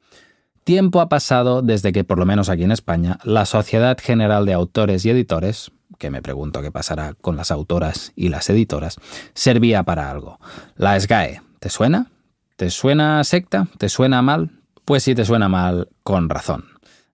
Tiempo 0.64 1.02
ha 1.02 1.10
pasado 1.10 1.62
desde 1.62 1.92
que, 1.92 2.06
por 2.06 2.18
lo 2.18 2.26
menos 2.26 2.48
aquí 2.48 2.64
en 2.64 2.72
España, 2.72 3.20
la 3.26 3.46
Sociedad 3.46 3.98
General 4.02 4.46
de 4.46 4.54
Autores 4.54 5.06
y 5.06 5.10
Editores, 5.10 5.72
que 5.98 6.10
me 6.10 6.22
pregunto 6.22 6.62
qué 6.62 6.72
pasará 6.72 7.16
con 7.16 7.36
las 7.36 7.52
autoras 7.52 8.14
y 8.16 8.30
las 8.30 8.50
editoras, 8.50 8.98
servía 9.34 9.84
para 9.84 10.10
algo. 10.10 10.40
La 10.78 10.98
SGAE, 10.98 11.42
¿te 11.60 11.70
suena? 11.70 12.08
¿Te 12.56 12.70
suena 12.70 13.24
secta? 13.26 13.68
¿Te 13.78 13.90
suena 13.90 14.22
mal? 14.22 14.52
Pues 14.86 15.04
si 15.04 15.16
te 15.16 15.26
suena 15.26 15.50
mal, 15.50 15.90
con 16.04 16.30
razón. 16.30 16.66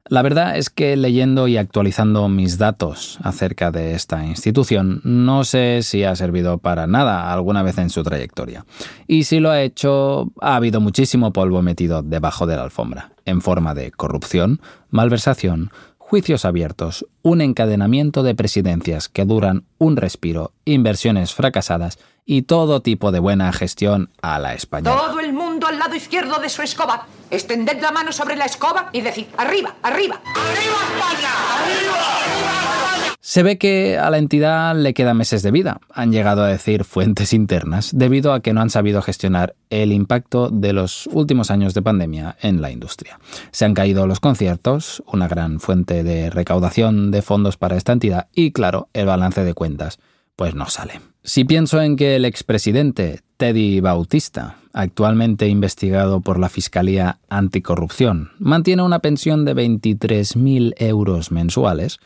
La 0.09 0.23
verdad 0.23 0.57
es 0.57 0.71
que 0.71 0.97
leyendo 0.97 1.47
y 1.47 1.57
actualizando 1.57 2.27
mis 2.29 2.57
datos 2.57 3.19
acerca 3.21 3.69
de 3.69 3.93
esta 3.93 4.25
institución, 4.25 5.01
no 5.03 5.43
sé 5.43 5.81
si 5.83 6.03
ha 6.03 6.15
servido 6.15 6.57
para 6.57 6.87
nada 6.87 7.31
alguna 7.31 7.61
vez 7.61 7.77
en 7.77 7.91
su 7.91 8.01
trayectoria. 8.01 8.65
Y 9.05 9.25
si 9.25 9.39
lo 9.39 9.51
ha 9.51 9.61
hecho, 9.61 10.31
ha 10.41 10.55
habido 10.55 10.81
muchísimo 10.81 11.31
polvo 11.31 11.61
metido 11.61 12.01
debajo 12.01 12.47
de 12.47 12.55
la 12.55 12.63
alfombra, 12.63 13.11
en 13.29 13.41
forma 13.41 13.73
de 13.73 13.91
corrupción, 13.91 14.61
malversación, 14.89 15.71
juicios 15.97 16.43
abiertos, 16.43 17.05
un 17.21 17.41
encadenamiento 17.41 18.23
de 18.23 18.35
presidencias 18.35 19.09
que 19.09 19.25
duran 19.25 19.65
un 19.77 19.95
respiro, 19.95 20.53
inversiones 20.65 21.33
fracasadas 21.33 21.99
y 22.31 22.43
todo 22.43 22.83
tipo 22.83 23.11
de 23.11 23.17
buena 23.17 23.51
gestión 23.51 24.11
a 24.21 24.37
la 24.37 24.53
española. 24.53 24.95
Todo 24.95 25.19
el 25.19 25.33
mundo 25.33 25.65
al 25.65 25.79
lado 25.79 25.95
izquierdo 25.95 26.39
de 26.39 26.47
su 26.47 26.61
escoba. 26.61 27.07
Extended 27.31 27.81
la 27.81 27.89
mano 27.91 28.11
sobre 28.11 28.35
la 28.35 28.45
escoba 28.45 28.91
y 28.93 29.01
decid, 29.01 29.25
arriba, 29.35 29.77
arriba. 29.81 30.21
¡Arriba 30.23 30.77
España! 30.93 31.29
¡Arriba! 31.55 33.15
Se 33.19 33.41
ve 33.41 33.57
que 33.57 33.97
a 33.97 34.11
la 34.11 34.19
entidad 34.19 34.75
le 34.75 34.93
quedan 34.93 35.17
meses 35.17 35.41
de 35.41 35.49
vida, 35.49 35.79
han 35.91 36.11
llegado 36.11 36.43
a 36.43 36.47
decir 36.47 36.83
fuentes 36.83 37.33
internas, 37.33 37.89
debido 37.95 38.31
a 38.31 38.41
que 38.41 38.53
no 38.53 38.61
han 38.61 38.69
sabido 38.69 39.01
gestionar 39.01 39.55
el 39.71 39.91
impacto 39.91 40.49
de 40.49 40.73
los 40.73 41.07
últimos 41.07 41.49
años 41.49 41.73
de 41.73 41.81
pandemia 41.81 42.37
en 42.41 42.61
la 42.61 42.69
industria. 42.69 43.19
Se 43.49 43.65
han 43.65 43.73
caído 43.73 44.05
los 44.05 44.19
conciertos, 44.19 45.01
una 45.11 45.27
gran 45.27 45.59
fuente 45.59 46.03
de 46.03 46.29
recaudación 46.29 47.09
de 47.09 47.23
fondos 47.23 47.57
para 47.57 47.75
esta 47.75 47.93
entidad, 47.93 48.27
y 48.35 48.51
claro, 48.51 48.87
el 48.93 49.07
balance 49.07 49.43
de 49.43 49.55
cuentas, 49.55 49.97
pues 50.35 50.53
no 50.53 50.67
sale. 50.69 51.01
Si 51.23 51.43
pienso 51.43 51.81
en 51.81 51.97
que 51.97 52.15
el 52.15 52.23
expresidente 52.23 53.19
Teddy 53.35 53.81
Bautista, 53.81 54.55
actualmente 54.71 55.49
investigado 55.49 56.21
por 56.21 56.39
la 56.39 56.47
Fiscalía 56.47 57.19
Anticorrupción, 57.29 58.31
mantiene 58.39 58.83
una 58.83 58.99
pensión 58.99 59.43
de 59.43 59.53
23.000 59.53 60.75
euros 60.77 61.31
mensuales, 61.31 61.99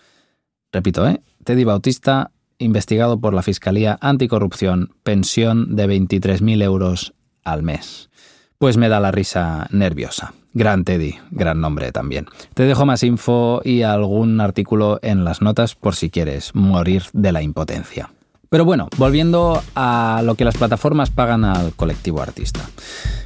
repito, 0.72 1.08
¿eh? 1.08 1.22
Teddy 1.44 1.64
Bautista, 1.64 2.32
investigado 2.58 3.20
por 3.20 3.36
la 3.36 3.44
Fiscalía 3.44 4.00
Anticorrupción, 4.02 4.96
pensión 5.04 5.76
de 5.76 5.88
23.000 5.88 6.64
euros 6.64 7.14
al 7.44 7.62
mes. 7.62 8.10
Pues 8.58 8.78
me 8.78 8.90
da 8.90 9.00
la 9.00 9.12
risa 9.12 9.68
nerviosa. 9.72 10.34
Gran 10.54 10.86
Teddy, 10.86 11.16
gran 11.30 11.62
nombre 11.62 11.92
también. 11.92 12.26
Te 12.56 12.64
dejo 12.64 12.86
más 12.86 13.04
info 13.04 13.62
y 13.64 13.84
algún 13.84 14.42
artículo 14.42 15.00
en 15.04 15.24
las 15.24 15.42
notas 15.42 15.76
por 15.76 15.96
si 15.96 16.10
quieres 16.10 16.56
morir 16.56 17.04
de 17.14 17.32
la 17.32 17.44
impotencia. 17.44 18.10
Pero 18.54 18.66
bueno, 18.66 18.88
volviendo 18.98 19.64
a 19.74 20.22
lo 20.24 20.36
que 20.36 20.46
las 20.46 20.58
plataformas 20.58 21.10
pagan 21.10 21.44
al 21.44 21.74
colectivo 21.74 22.22
artista. 22.22 22.60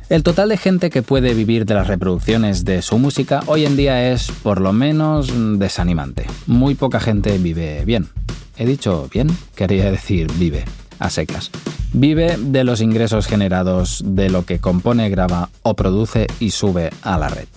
El 0.08 0.24
total 0.24 0.48
de 0.48 0.56
gente 0.56 0.90
que 0.90 1.02
puede 1.02 1.34
vivir 1.34 1.66
de 1.66 1.74
las 1.74 1.88
reproducciones 1.88 2.64
de 2.64 2.82
su 2.82 2.98
música 2.98 3.42
hoy 3.48 3.66
en 3.66 3.76
día 3.76 4.10
es 4.10 4.32
por 4.32 4.62
lo 4.62 4.72
menos 4.72 5.30
desanimante. 5.60 6.28
Muy 6.46 6.76
poca 6.76 7.02
gente 7.02 7.38
vive 7.40 7.84
bien. 7.84 8.08
¿He 8.56 8.66
dicho 8.66 9.10
bien? 9.14 9.28
Quería 9.54 9.92
decir 9.92 10.32
vive, 10.36 10.64
a 10.98 11.10
secas. 11.10 11.52
Vive 11.92 12.38
de 12.38 12.64
los 12.64 12.80
ingresos 12.80 13.28
generados 13.28 14.02
de 14.06 14.30
lo 14.30 14.46
que 14.46 14.60
compone, 14.60 15.10
graba 15.10 15.50
o 15.62 15.74
produce 15.74 16.28
y 16.40 16.52
sube 16.52 16.90
a 17.02 17.18
la 17.18 17.28
red. 17.28 17.50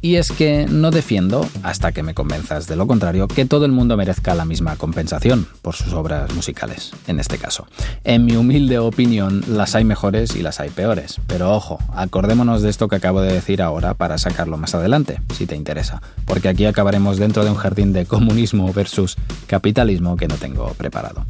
Y 0.00 0.14
es 0.14 0.30
que 0.30 0.66
no 0.70 0.92
defiendo, 0.92 1.44
hasta 1.64 1.90
que 1.90 2.04
me 2.04 2.14
convenzas 2.14 2.68
de 2.68 2.76
lo 2.76 2.86
contrario, 2.86 3.26
que 3.26 3.44
todo 3.44 3.64
el 3.64 3.72
mundo 3.72 3.96
merezca 3.96 4.34
la 4.34 4.44
misma 4.44 4.76
compensación 4.76 5.48
por 5.60 5.74
sus 5.74 5.92
obras 5.92 6.32
musicales, 6.34 6.92
en 7.08 7.18
este 7.18 7.36
caso. 7.38 7.66
En 8.04 8.24
mi 8.24 8.36
humilde 8.36 8.78
opinión, 8.78 9.42
las 9.48 9.74
hay 9.74 9.82
mejores 9.82 10.36
y 10.36 10.42
las 10.42 10.60
hay 10.60 10.70
peores. 10.70 11.20
Pero 11.26 11.52
ojo, 11.52 11.78
acordémonos 11.94 12.62
de 12.62 12.70
esto 12.70 12.86
que 12.86 12.96
acabo 12.96 13.20
de 13.20 13.32
decir 13.32 13.60
ahora 13.60 13.94
para 13.94 14.18
sacarlo 14.18 14.56
más 14.56 14.74
adelante, 14.74 15.20
si 15.34 15.46
te 15.46 15.56
interesa, 15.56 16.00
porque 16.26 16.48
aquí 16.48 16.64
acabaremos 16.64 17.18
dentro 17.18 17.44
de 17.44 17.50
un 17.50 17.56
jardín 17.56 17.92
de 17.92 18.06
comunismo 18.06 18.72
versus 18.72 19.16
capitalismo 19.48 20.16
que 20.16 20.28
no 20.28 20.36
tengo 20.36 20.74
preparado. 20.74 21.24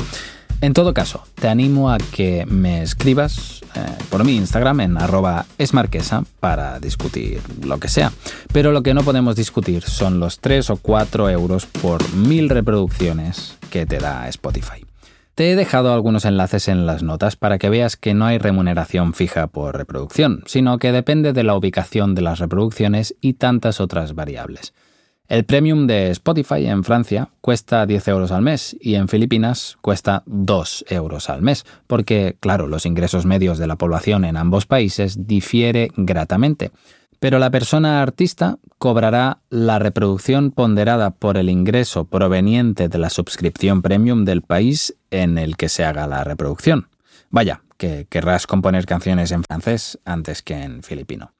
En 0.60 0.72
todo 0.72 0.92
caso, 0.92 1.22
te 1.36 1.48
animo 1.48 1.90
a 1.90 1.98
que 1.98 2.44
me 2.44 2.82
escribas 2.82 3.57
eh, 3.78 3.86
por 4.10 4.24
mi 4.24 4.36
Instagram 4.36 4.80
en 4.80 4.98
arroba 4.98 5.46
esmarquesa 5.56 6.24
para 6.40 6.80
discutir 6.80 7.40
lo 7.64 7.78
que 7.78 7.88
sea. 7.88 8.12
Pero 8.52 8.72
lo 8.72 8.82
que 8.82 8.94
no 8.94 9.02
podemos 9.02 9.36
discutir 9.36 9.82
son 9.82 10.20
los 10.20 10.40
3 10.40 10.70
o 10.70 10.76
4 10.76 11.30
euros 11.30 11.66
por 11.66 12.12
mil 12.14 12.48
reproducciones 12.48 13.56
que 13.70 13.86
te 13.86 13.98
da 13.98 14.28
Spotify. 14.28 14.84
Te 15.38 15.52
he 15.52 15.54
dejado 15.54 15.94
algunos 15.94 16.24
enlaces 16.24 16.66
en 16.66 16.84
las 16.84 17.04
notas 17.04 17.36
para 17.36 17.58
que 17.58 17.70
veas 17.70 17.96
que 17.96 18.12
no 18.12 18.26
hay 18.26 18.38
remuneración 18.38 19.14
fija 19.14 19.46
por 19.46 19.76
reproducción, 19.76 20.42
sino 20.46 20.78
que 20.78 20.90
depende 20.90 21.32
de 21.32 21.44
la 21.44 21.54
ubicación 21.54 22.16
de 22.16 22.22
las 22.22 22.40
reproducciones 22.40 23.14
y 23.20 23.34
tantas 23.34 23.80
otras 23.80 24.16
variables. 24.16 24.74
El 25.28 25.44
premium 25.44 25.86
de 25.86 26.10
Spotify 26.12 26.66
en 26.68 26.84
Francia 26.84 27.28
cuesta 27.42 27.84
10 27.84 28.08
euros 28.08 28.32
al 28.32 28.40
mes 28.40 28.74
y 28.80 28.94
en 28.94 29.08
Filipinas 29.08 29.76
cuesta 29.82 30.22
2 30.24 30.86
euros 30.88 31.28
al 31.28 31.42
mes, 31.42 31.66
porque, 31.86 32.38
claro, 32.40 32.66
los 32.66 32.86
ingresos 32.86 33.26
medios 33.26 33.58
de 33.58 33.66
la 33.66 33.76
población 33.76 34.24
en 34.24 34.38
ambos 34.38 34.64
países 34.64 35.26
difiere 35.26 35.90
gratamente. 35.98 36.70
Pero 37.20 37.38
la 37.38 37.50
persona 37.50 38.00
artista 38.00 38.58
cobrará 38.78 39.40
la 39.50 39.78
reproducción 39.78 40.50
ponderada 40.50 41.10
por 41.10 41.36
el 41.36 41.50
ingreso 41.50 42.06
proveniente 42.06 42.88
de 42.88 42.96
la 42.96 43.10
suscripción 43.10 43.82
premium 43.82 44.24
del 44.24 44.40
país 44.40 44.96
en 45.10 45.36
el 45.36 45.58
que 45.58 45.68
se 45.68 45.84
haga 45.84 46.06
la 46.06 46.24
reproducción. 46.24 46.88
Vaya, 47.28 47.60
que 47.76 48.06
querrás 48.08 48.46
componer 48.46 48.86
canciones 48.86 49.30
en 49.32 49.44
francés 49.44 49.98
antes 50.06 50.40
que 50.40 50.54
en 50.54 50.82
filipino. 50.82 51.32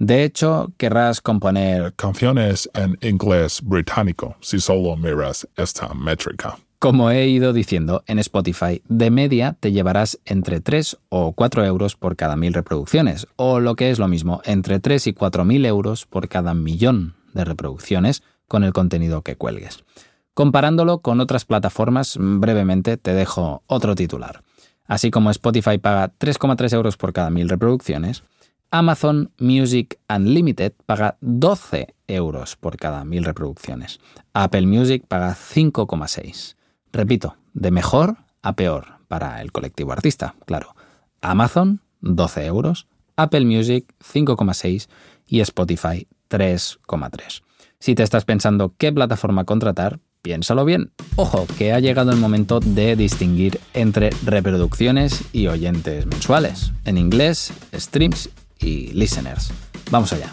De 0.00 0.24
hecho, 0.24 0.72
querrás 0.78 1.20
componer 1.20 1.92
canciones 1.92 2.70
en 2.72 2.96
inglés 3.02 3.60
británico 3.62 4.34
si 4.40 4.58
solo 4.58 4.96
miras 4.96 5.46
esta 5.58 5.92
métrica. 5.92 6.56
Como 6.78 7.10
he 7.10 7.28
ido 7.28 7.52
diciendo, 7.52 8.02
en 8.06 8.18
Spotify 8.18 8.80
de 8.88 9.10
media 9.10 9.58
te 9.60 9.72
llevarás 9.72 10.18
entre 10.24 10.62
3 10.62 10.96
o 11.10 11.32
4 11.32 11.66
euros 11.66 11.96
por 11.96 12.16
cada 12.16 12.36
mil 12.36 12.54
reproducciones, 12.54 13.26
o 13.36 13.60
lo 13.60 13.76
que 13.76 13.90
es 13.90 13.98
lo 13.98 14.08
mismo, 14.08 14.40
entre 14.46 14.80
3 14.80 15.08
y 15.08 15.12
4 15.12 15.44
mil 15.44 15.66
euros 15.66 16.06
por 16.06 16.30
cada 16.30 16.54
millón 16.54 17.14
de 17.34 17.44
reproducciones 17.44 18.22
con 18.48 18.64
el 18.64 18.72
contenido 18.72 19.20
que 19.20 19.36
cuelgues. 19.36 19.84
Comparándolo 20.32 21.00
con 21.00 21.20
otras 21.20 21.44
plataformas, 21.44 22.16
brevemente 22.18 22.96
te 22.96 23.12
dejo 23.12 23.64
otro 23.66 23.94
titular. 23.94 24.42
Así 24.86 25.10
como 25.10 25.30
Spotify 25.30 25.76
paga 25.76 26.10
3,3 26.18 26.72
euros 26.72 26.96
por 26.96 27.12
cada 27.12 27.28
mil 27.28 27.50
reproducciones, 27.50 28.24
Amazon 28.72 29.32
Music 29.38 29.98
Unlimited 30.08 30.72
paga 30.86 31.16
12 31.20 31.94
euros 32.06 32.54
por 32.54 32.76
cada 32.76 33.04
mil 33.04 33.24
reproducciones. 33.24 33.98
Apple 34.32 34.66
Music 34.66 35.04
paga 35.08 35.34
5,6. 35.34 36.56
Repito, 36.92 37.36
de 37.52 37.72
mejor 37.72 38.18
a 38.42 38.54
peor 38.54 39.00
para 39.08 39.40
el 39.42 39.50
colectivo 39.50 39.92
artista, 39.92 40.36
claro. 40.46 40.76
Amazon, 41.20 41.80
12 42.00 42.46
euros, 42.46 42.86
Apple 43.16 43.44
Music, 43.44 43.92
5,6 44.04 44.88
y 45.26 45.40
Spotify, 45.40 46.06
3,3. 46.30 47.42
Si 47.80 47.96
te 47.96 48.04
estás 48.04 48.24
pensando 48.24 48.74
qué 48.78 48.92
plataforma 48.92 49.44
contratar, 49.44 49.98
piénsalo 50.22 50.64
bien. 50.64 50.92
Ojo, 51.16 51.46
que 51.58 51.72
ha 51.72 51.80
llegado 51.80 52.12
el 52.12 52.18
momento 52.18 52.60
de 52.60 52.94
distinguir 52.94 53.58
entre 53.74 54.10
reproducciones 54.24 55.24
y 55.32 55.48
oyentes 55.48 56.06
mensuales. 56.06 56.72
En 56.84 56.98
inglés, 56.98 57.52
streams 57.74 58.30
y 58.60 58.92
listeners. 58.92 59.52
Vamos 59.90 60.12
allá. 60.12 60.32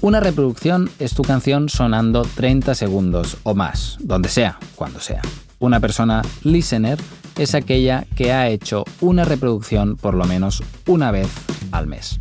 Una 0.00 0.20
reproducción 0.20 0.90
es 0.98 1.14
tu 1.14 1.22
canción 1.22 1.68
sonando 1.68 2.22
30 2.22 2.74
segundos 2.74 3.36
o 3.44 3.54
más, 3.54 3.98
donde 4.00 4.28
sea, 4.28 4.58
cuando 4.74 4.98
sea. 4.98 5.22
Una 5.60 5.78
persona 5.78 6.22
listener 6.42 6.98
es 7.38 7.54
aquella 7.54 8.04
que 8.16 8.32
ha 8.32 8.48
hecho 8.48 8.84
una 9.00 9.24
reproducción 9.24 9.96
por 9.96 10.14
lo 10.14 10.24
menos 10.24 10.62
una 10.86 11.12
vez 11.12 11.28
al 11.70 11.86
mes. 11.86 12.18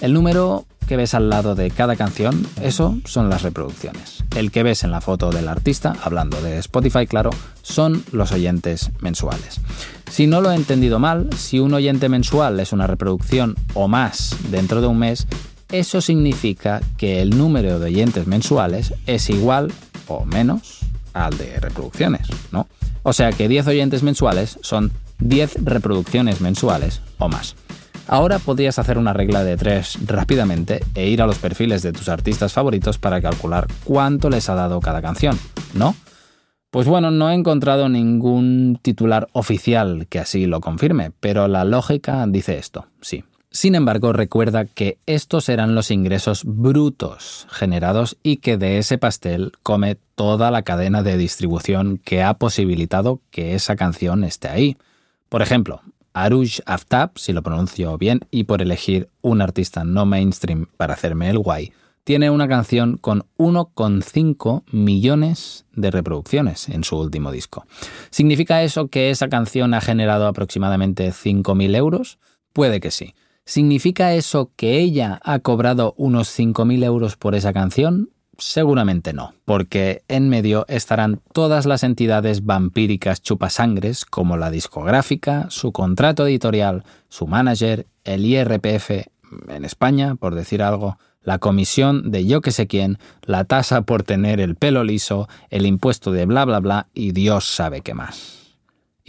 El 0.00 0.12
número 0.12 0.66
que 0.90 0.96
ves 0.96 1.14
al 1.14 1.30
lado 1.30 1.54
de 1.54 1.70
cada 1.70 1.94
canción, 1.94 2.44
eso 2.60 2.98
son 3.04 3.30
las 3.30 3.42
reproducciones. 3.42 4.24
El 4.34 4.50
que 4.50 4.64
ves 4.64 4.82
en 4.82 4.90
la 4.90 5.00
foto 5.00 5.30
del 5.30 5.46
artista, 5.46 5.94
hablando 6.02 6.42
de 6.42 6.58
Spotify, 6.58 7.06
claro, 7.06 7.30
son 7.62 8.02
los 8.10 8.32
oyentes 8.32 8.90
mensuales. 8.98 9.60
Si 10.10 10.26
no 10.26 10.40
lo 10.40 10.50
he 10.50 10.56
entendido 10.56 10.98
mal, 10.98 11.30
si 11.36 11.60
un 11.60 11.74
oyente 11.74 12.08
mensual 12.08 12.58
es 12.58 12.72
una 12.72 12.88
reproducción 12.88 13.54
o 13.74 13.86
más 13.86 14.34
dentro 14.50 14.80
de 14.80 14.88
un 14.88 14.98
mes, 14.98 15.28
eso 15.70 16.00
significa 16.00 16.80
que 16.96 17.22
el 17.22 17.38
número 17.38 17.78
de 17.78 17.86
oyentes 17.86 18.26
mensuales 18.26 18.92
es 19.06 19.30
igual 19.30 19.72
o 20.08 20.24
menos 20.24 20.80
al 21.12 21.38
de 21.38 21.60
reproducciones, 21.60 22.26
¿no? 22.50 22.66
O 23.04 23.12
sea 23.12 23.30
que 23.30 23.46
10 23.46 23.68
oyentes 23.68 24.02
mensuales 24.02 24.58
son 24.62 24.90
10 25.20 25.58
reproducciones 25.62 26.40
mensuales 26.40 27.00
o 27.18 27.28
más. 27.28 27.54
Ahora 28.06 28.38
podrías 28.38 28.78
hacer 28.78 28.98
una 28.98 29.12
regla 29.12 29.44
de 29.44 29.56
3 29.56 30.06
rápidamente 30.06 30.80
e 30.94 31.08
ir 31.08 31.22
a 31.22 31.26
los 31.26 31.38
perfiles 31.38 31.82
de 31.82 31.92
tus 31.92 32.08
artistas 32.08 32.52
favoritos 32.52 32.98
para 32.98 33.20
calcular 33.20 33.66
cuánto 33.84 34.30
les 34.30 34.48
ha 34.48 34.54
dado 34.54 34.80
cada 34.80 35.00
canción, 35.00 35.38
¿no? 35.74 35.94
Pues 36.70 36.86
bueno, 36.86 37.10
no 37.10 37.30
he 37.30 37.34
encontrado 37.34 37.88
ningún 37.88 38.78
titular 38.80 39.28
oficial 39.32 40.06
que 40.08 40.20
así 40.20 40.46
lo 40.46 40.60
confirme, 40.60 41.10
pero 41.18 41.48
la 41.48 41.64
lógica 41.64 42.24
dice 42.28 42.58
esto, 42.58 42.86
sí. 43.00 43.24
Sin 43.52 43.74
embargo, 43.74 44.12
recuerda 44.12 44.64
que 44.64 44.98
estos 45.06 45.48
eran 45.48 45.74
los 45.74 45.90
ingresos 45.90 46.44
brutos 46.44 47.48
generados 47.50 48.16
y 48.22 48.36
que 48.36 48.56
de 48.56 48.78
ese 48.78 48.96
pastel 48.96 49.50
come 49.64 49.96
toda 50.14 50.52
la 50.52 50.62
cadena 50.62 51.02
de 51.02 51.16
distribución 51.16 51.98
que 51.98 52.22
ha 52.22 52.34
posibilitado 52.34 53.20
que 53.32 53.56
esa 53.56 53.74
canción 53.74 54.22
esté 54.22 54.46
ahí. 54.46 54.76
Por 55.28 55.42
ejemplo, 55.42 55.82
Aruj 56.12 56.60
Aftab, 56.66 57.12
si 57.16 57.32
lo 57.32 57.42
pronuncio 57.42 57.96
bien, 57.98 58.20
y 58.30 58.44
por 58.44 58.62
elegir 58.62 59.08
un 59.20 59.40
artista 59.42 59.84
no 59.84 60.06
mainstream 60.06 60.66
para 60.76 60.94
hacerme 60.94 61.30
el 61.30 61.38
guay, 61.38 61.72
tiene 62.04 62.30
una 62.30 62.48
canción 62.48 62.96
con 62.96 63.24
1,5 63.36 64.64
millones 64.72 65.66
de 65.72 65.90
reproducciones 65.90 66.68
en 66.68 66.82
su 66.82 66.98
último 66.98 67.30
disco. 67.30 67.66
¿Significa 68.10 68.62
eso 68.62 68.88
que 68.88 69.10
esa 69.10 69.28
canción 69.28 69.74
ha 69.74 69.80
generado 69.80 70.26
aproximadamente 70.26 71.10
5.000 71.10 71.76
euros? 71.76 72.18
Puede 72.52 72.80
que 72.80 72.90
sí. 72.90 73.14
¿Significa 73.44 74.14
eso 74.14 74.50
que 74.56 74.78
ella 74.78 75.20
ha 75.22 75.38
cobrado 75.40 75.94
unos 75.96 76.36
5.000 76.36 76.84
euros 76.84 77.16
por 77.16 77.34
esa 77.34 77.52
canción? 77.52 78.10
Seguramente 78.40 79.12
no, 79.12 79.34
porque 79.44 80.02
en 80.08 80.30
medio 80.30 80.64
estarán 80.66 81.20
todas 81.32 81.66
las 81.66 81.82
entidades 81.82 82.46
vampíricas 82.46 83.20
chupasangres 83.20 84.06
como 84.06 84.38
la 84.38 84.50
discográfica, 84.50 85.46
su 85.50 85.72
contrato 85.72 86.26
editorial, 86.26 86.84
su 87.10 87.26
manager, 87.26 87.86
el 88.04 88.24
IRPF 88.24 88.90
en 89.48 89.64
España, 89.66 90.14
por 90.14 90.34
decir 90.34 90.62
algo, 90.62 90.96
la 91.22 91.38
comisión 91.38 92.10
de 92.10 92.24
yo 92.24 92.40
que 92.40 92.50
sé 92.50 92.66
quién, 92.66 92.98
la 93.22 93.44
tasa 93.44 93.82
por 93.82 94.04
tener 94.04 94.40
el 94.40 94.56
pelo 94.56 94.84
liso, 94.84 95.28
el 95.50 95.66
impuesto 95.66 96.10
de 96.10 96.24
bla 96.24 96.46
bla 96.46 96.60
bla 96.60 96.88
y 96.94 97.12
Dios 97.12 97.44
sabe 97.44 97.82
qué 97.82 97.92
más. 97.92 98.39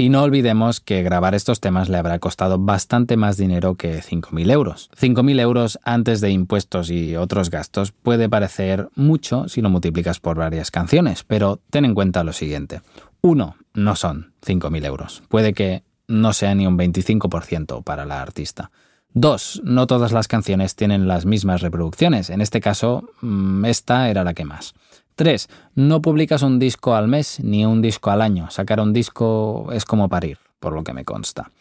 Y 0.02 0.10
no 0.10 0.24
olvidemos 0.24 0.80
que 0.80 1.04
grabar 1.04 1.36
estos 1.36 1.60
temas 1.60 1.88
le 1.88 1.96
habrá 1.96 2.18
costado 2.18 2.58
bastante 2.58 3.18
más 3.18 3.38
dinero 3.38 3.76
que 3.76 4.02
5.000 4.02 4.52
euros. 4.52 4.90
5.000 5.00 5.40
euros 5.40 5.78
antes 5.84 6.22
de 6.22 6.32
impuestos 6.32 6.90
y 6.90 7.16
otros 7.16 7.52
gastos 7.52 7.92
puede 7.92 8.28
parecer 8.28 8.90
mucho 8.96 9.48
si 9.48 9.62
lo 9.62 9.70
multiplicas 9.70 10.20
por 10.20 10.38
varias 10.38 10.72
canciones, 10.72 11.24
pero 11.24 11.60
ten 11.70 11.86
en 11.86 11.94
cuenta 11.94 12.24
lo 12.24 12.34
siguiente. 12.34 12.82
1. 13.22 13.56
no 13.76 13.96
son 13.96 14.34
5.000 14.44 14.86
euros. 14.88 15.22
Puede 15.30 15.54
que 15.54 15.84
no 16.08 16.34
sea 16.34 16.56
ni 16.56 16.66
un 16.66 16.80
25% 16.80 17.84
para 17.84 18.04
la 18.04 18.24
artista. 18.24 18.72
Dos, 19.14 19.62
no 19.64 19.86
todas 19.86 20.14
las 20.14 20.28
canciones 20.28 20.76
tienen 20.76 21.08
las 21.08 21.28
mismas 21.28 21.62
reproducciones. 21.62 22.32
En 22.32 22.42
este 22.42 22.60
caso, 22.60 23.08
mm, 23.22 23.66
esta 23.66 24.10
era 24.10 24.24
la 24.24 24.34
que 24.34 24.46
más. 24.46 24.74
Tres, 25.16 25.50
no 25.76 26.02
publicas 26.02 26.42
un 26.42 26.60
disco 26.60 26.96
al 26.96 27.08
mes 27.08 27.40
ni 27.42 27.66
un 27.66 27.82
disco 27.82 28.12
al 28.12 28.22
año. 28.22 28.50
Sacar 28.50 28.80
un 28.80 28.94
disco 28.94 29.70
es 29.72 29.86
como 29.86 30.10
parir, 30.10 30.38
por 30.60 30.74
lo 30.74 30.84
que 30.84 30.94
me 30.94 31.06
consta. 31.06 31.52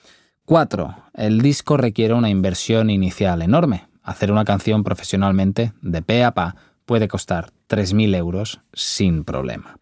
Cuatro, 0.44 0.96
el 1.14 1.42
disco 1.42 1.76
requiere 1.76 2.14
una 2.14 2.30
inversión 2.30 2.90
inicial 2.90 3.42
enorme. 3.42 3.88
Hacer 4.02 4.32
una 4.32 4.44
canción 4.44 4.82
profesionalmente, 4.82 5.72
de 5.82 6.02
pe 6.02 6.24
a 6.24 6.32
pa, 6.32 6.56
puede 6.86 7.06
costar 7.06 7.52
3.000 7.68 8.16
euros 8.16 8.60
sin 8.72 9.24
problema. 9.24 9.78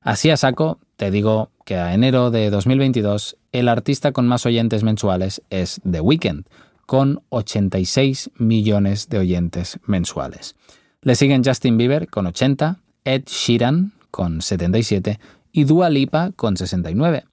Así 0.00 0.30
a 0.30 0.36
saco, 0.36 0.78
te 0.96 1.10
digo 1.10 1.50
que 1.64 1.76
a 1.76 1.92
enero 1.94 2.30
de 2.30 2.50
2022 2.50 3.36
el 3.52 3.68
artista 3.68 4.12
con 4.12 4.26
más 4.26 4.46
oyentes 4.46 4.82
mensuales 4.82 5.42
es 5.50 5.80
The 5.88 6.00
Weeknd, 6.00 6.46
con 6.86 7.22
86 7.28 8.30
millones 8.38 9.08
de 9.08 9.18
oyentes 9.18 9.78
mensuales. 9.84 10.56
Le 11.02 11.14
siguen 11.14 11.44
Justin 11.44 11.76
Bieber 11.76 12.08
con 12.08 12.26
80, 12.26 12.80
Ed 13.08 13.24
Sheeran 13.24 13.92
con 14.10 14.42
77 14.42 15.18
y 15.50 15.64
Dua 15.64 15.88
Lipa 15.88 16.32
con 16.36 16.58
69. 16.58 17.24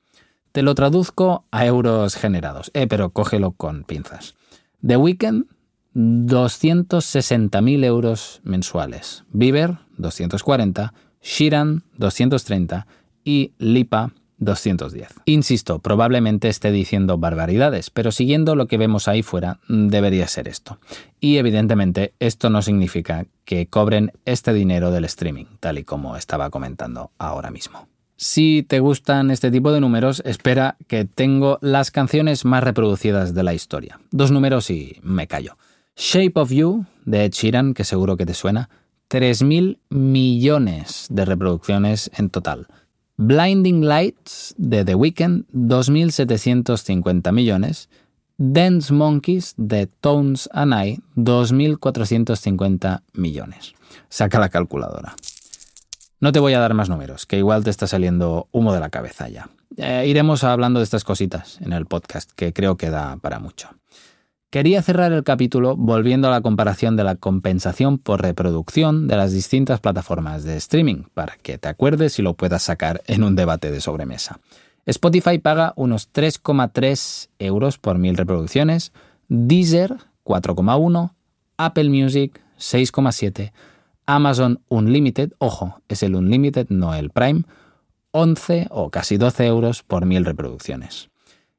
Te 0.53 0.61
lo 0.61 0.73
traduzco 0.73 1.43
a 1.51 1.65
euros 1.65 2.15
generados, 2.15 2.71
eh, 2.73 2.87
pero 2.87 3.09
cógelo 3.09 3.51
con 3.51 3.83
pinzas. 3.83 4.35
The 4.87 4.95
Weeknd, 4.95 5.47
260.000 5.93 7.83
euros 7.83 8.39
mensuales. 8.45 9.25
Bieber, 9.33 9.79
240. 9.97 10.93
Sheeran, 11.21 11.83
230. 11.97 12.87
Y 13.25 13.51
Lipa, 13.57 14.13
210. 14.37 15.09
Insisto, 15.25 15.79
probablemente 15.79 16.49
esté 16.49 16.71
diciendo 16.71 17.17
barbaridades, 17.17 17.89
pero 17.89 18.11
siguiendo 18.11 18.55
lo 18.55 18.67
que 18.67 18.77
vemos 18.77 19.07
ahí 19.07 19.23
fuera, 19.23 19.59
debería 19.67 20.27
ser 20.27 20.47
esto. 20.47 20.79
Y 21.19 21.37
evidentemente 21.37 22.13
esto 22.19 22.49
no 22.49 22.61
significa 22.61 23.25
que 23.45 23.67
cobren 23.67 24.11
este 24.25 24.53
dinero 24.53 24.91
del 24.91 25.05
streaming, 25.05 25.45
tal 25.59 25.79
y 25.79 25.83
como 25.83 26.17
estaba 26.17 26.49
comentando 26.49 27.11
ahora 27.17 27.51
mismo. 27.51 27.87
Si 28.17 28.63
te 28.67 28.79
gustan 28.79 29.29
este 29.29 29.51
tipo 29.51 29.73
de 29.73 29.81
números, 29.81 30.21
espera 30.25 30.77
que 30.87 31.03
tengo 31.03 31.59
las 31.61 31.91
canciones 31.91 32.45
más 32.45 32.63
reproducidas 32.63 33.33
de 33.33 33.43
la 33.43 33.53
historia. 33.53 33.99
Dos 34.11 34.31
números 34.31 34.69
y 34.69 34.99
me 35.03 35.27
callo. 35.27 35.57
Shape 35.97 36.33
of 36.35 36.51
You, 36.51 36.85
de 37.03 37.25
Ed 37.25 37.31
Sheeran, 37.31 37.73
que 37.73 37.83
seguro 37.83 38.15
que 38.15 38.25
te 38.25 38.33
suena, 38.33 38.69
3.000 39.09 39.79
millones 39.89 41.07
de 41.09 41.25
reproducciones 41.25 42.09
en 42.17 42.29
total. 42.29 42.67
Blinding 43.17 43.85
Lights 43.85 44.53
de 44.57 44.83
The 44.83 44.95
Weeknd, 44.95 45.45
2.750 45.53 47.31
millones. 47.31 47.89
Dance 48.37 48.93
Monkeys 48.93 49.53
de 49.55 49.87
Tones 49.87 50.49
and 50.51 50.73
I, 50.73 50.99
2.450 51.15 53.03
millones. 53.13 53.73
Saca 54.09 54.39
la 54.39 54.49
calculadora. 54.49 55.15
No 56.19 56.33
te 56.33 56.39
voy 56.39 56.53
a 56.53 56.59
dar 56.59 56.73
más 56.73 56.89
números, 56.89 57.25
que 57.25 57.37
igual 57.37 57.63
te 57.63 57.69
está 57.69 57.87
saliendo 57.87 58.49
humo 58.51 58.73
de 58.73 58.81
la 58.81 58.89
cabeza 58.89 59.29
ya. 59.29 59.49
Eh, 59.77 60.05
iremos 60.07 60.43
hablando 60.43 60.79
de 60.79 60.83
estas 60.83 61.03
cositas 61.03 61.59
en 61.61 61.71
el 61.71 61.85
podcast, 61.85 62.31
que 62.35 62.51
creo 62.51 62.75
que 62.75 62.89
da 62.89 63.17
para 63.17 63.39
mucho. 63.39 63.69
Quería 64.55 64.81
cerrar 64.81 65.11
el 65.11 65.25
capítulo 65.25 65.75
volviendo 65.75 66.29
a 66.29 66.31
la 66.31 66.39
comparación 66.39 66.95
de 66.95 67.03
la 67.03 67.15
compensación 67.15 67.97
por 67.97 68.21
reproducción 68.21 69.05
de 69.09 69.17
las 69.17 69.33
distintas 69.33 69.81
plataformas 69.81 70.45
de 70.45 70.55
streaming, 70.55 71.03
para 71.13 71.35
que 71.35 71.57
te 71.57 71.67
acuerdes 71.67 72.19
y 72.19 72.21
lo 72.21 72.35
puedas 72.35 72.63
sacar 72.63 73.03
en 73.05 73.25
un 73.25 73.35
debate 73.35 73.69
de 73.69 73.81
sobremesa. 73.81 74.39
Spotify 74.85 75.39
paga 75.39 75.73
unos 75.75 76.09
3,3 76.13 77.27
euros 77.37 77.77
por 77.79 77.97
mil 77.97 78.15
reproducciones, 78.15 78.93
Deezer 79.27 79.97
4,1, 80.23 81.11
Apple 81.57 81.89
Music 81.89 82.41
6,7, 82.57 83.51
Amazon 84.05 84.61
Unlimited, 84.69 85.33
ojo, 85.37 85.81
es 85.89 86.01
el 86.01 86.15
Unlimited, 86.15 86.67
no 86.69 86.95
el 86.95 87.09
Prime, 87.09 87.41
11 88.11 88.67
o 88.69 88.89
casi 88.89 89.17
12 89.17 89.47
euros 89.47 89.83
por 89.83 90.05
mil 90.05 90.23
reproducciones. 90.23 91.09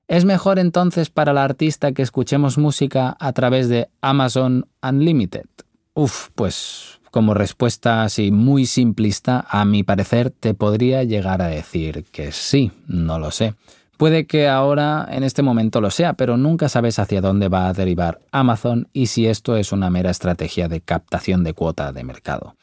¿Es 0.08 0.24
mejor 0.24 0.60
entonces 0.60 1.10
para 1.10 1.32
la 1.32 1.42
artista 1.42 1.90
que 1.90 2.02
escuchemos 2.02 2.58
música 2.58 3.16
a 3.18 3.32
través 3.32 3.68
de 3.68 3.88
Amazon 4.00 4.66
Unlimited? 4.80 5.46
Uf, 5.94 6.28
pues 6.36 7.00
como 7.10 7.34
respuesta 7.34 8.04
así 8.04 8.30
muy 8.30 8.66
simplista, 8.66 9.44
a 9.48 9.64
mi 9.64 9.82
parecer 9.82 10.30
te 10.30 10.54
podría 10.54 11.02
llegar 11.02 11.42
a 11.42 11.48
decir 11.48 12.04
que 12.12 12.30
sí, 12.30 12.70
no 12.86 13.18
lo 13.18 13.32
sé. 13.32 13.54
Puede 13.96 14.26
que 14.26 14.46
ahora, 14.46 15.08
en 15.10 15.24
este 15.24 15.42
momento, 15.42 15.80
lo 15.80 15.90
sea, 15.90 16.12
pero 16.12 16.36
nunca 16.36 16.68
sabes 16.68 16.98
hacia 16.98 17.22
dónde 17.22 17.48
va 17.48 17.66
a 17.66 17.72
derivar 17.72 18.20
Amazon 18.30 18.88
y 18.92 19.06
si 19.06 19.26
esto 19.26 19.56
es 19.56 19.72
una 19.72 19.88
mera 19.90 20.10
estrategia 20.10 20.68
de 20.68 20.82
captación 20.82 21.42
de 21.42 21.54
cuota 21.54 21.92
de 21.92 22.04
mercado. 22.04 22.54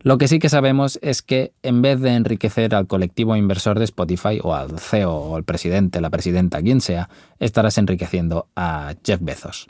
Lo 0.00 0.18
que 0.18 0.28
sí 0.28 0.38
que 0.38 0.48
sabemos 0.48 0.98
es 1.02 1.22
que 1.22 1.52
en 1.62 1.82
vez 1.82 2.00
de 2.00 2.14
enriquecer 2.14 2.74
al 2.74 2.86
colectivo 2.86 3.34
inversor 3.34 3.78
de 3.78 3.86
Spotify 3.86 4.38
o 4.42 4.54
al 4.54 4.78
CEO 4.78 5.12
o 5.12 5.36
al 5.36 5.44
presidente, 5.44 6.00
la 6.00 6.10
presidenta, 6.10 6.62
quien 6.62 6.80
sea, 6.80 7.08
estarás 7.40 7.78
enriqueciendo 7.78 8.46
a 8.54 8.94
Jeff 9.04 9.20
Bezos. 9.22 9.66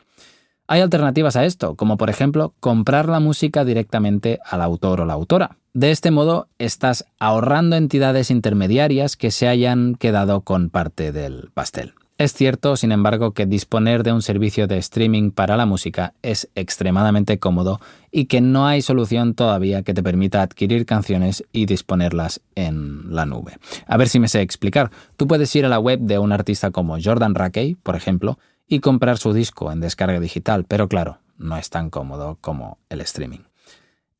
Hay 0.68 0.80
alternativas 0.80 1.36
a 1.36 1.44
esto, 1.44 1.76
como 1.76 1.96
por 1.96 2.10
ejemplo 2.10 2.54
comprar 2.58 3.08
la 3.08 3.20
música 3.20 3.64
directamente 3.64 4.40
al 4.44 4.62
autor 4.62 5.00
o 5.00 5.06
la 5.06 5.12
autora. 5.12 5.58
De 5.74 5.90
este 5.90 6.10
modo 6.10 6.48
estás 6.58 7.06
ahorrando 7.20 7.76
entidades 7.76 8.30
intermediarias 8.30 9.16
que 9.16 9.30
se 9.30 9.46
hayan 9.46 9.94
quedado 9.94 10.40
con 10.40 10.70
parte 10.70 11.12
del 11.12 11.50
pastel. 11.54 11.94
Es 12.18 12.32
cierto, 12.32 12.76
sin 12.76 12.92
embargo, 12.92 13.32
que 13.32 13.44
disponer 13.44 14.02
de 14.02 14.12
un 14.12 14.22
servicio 14.22 14.66
de 14.66 14.78
streaming 14.78 15.32
para 15.32 15.58
la 15.58 15.66
música 15.66 16.14
es 16.22 16.48
extremadamente 16.54 17.38
cómodo 17.38 17.78
y 18.10 18.24
que 18.24 18.40
no 18.40 18.66
hay 18.66 18.80
solución 18.80 19.34
todavía 19.34 19.82
que 19.82 19.92
te 19.92 20.02
permita 20.02 20.40
adquirir 20.40 20.86
canciones 20.86 21.44
y 21.52 21.66
disponerlas 21.66 22.40
en 22.54 23.14
la 23.14 23.26
nube. 23.26 23.58
A 23.86 23.98
ver 23.98 24.08
si 24.08 24.18
me 24.18 24.28
sé 24.28 24.40
explicar. 24.40 24.90
Tú 25.18 25.26
puedes 25.26 25.54
ir 25.56 25.66
a 25.66 25.68
la 25.68 25.78
web 25.78 26.00
de 26.00 26.18
un 26.18 26.32
artista 26.32 26.70
como 26.70 26.96
Jordan 26.98 27.34
Rakey, 27.34 27.74
por 27.74 27.96
ejemplo, 27.96 28.38
y 28.66 28.80
comprar 28.80 29.18
su 29.18 29.34
disco 29.34 29.70
en 29.70 29.80
descarga 29.80 30.18
digital, 30.18 30.64
pero 30.64 30.88
claro, 30.88 31.18
no 31.36 31.58
es 31.58 31.68
tan 31.68 31.90
cómodo 31.90 32.38
como 32.40 32.78
el 32.88 33.02
streaming. 33.02 33.40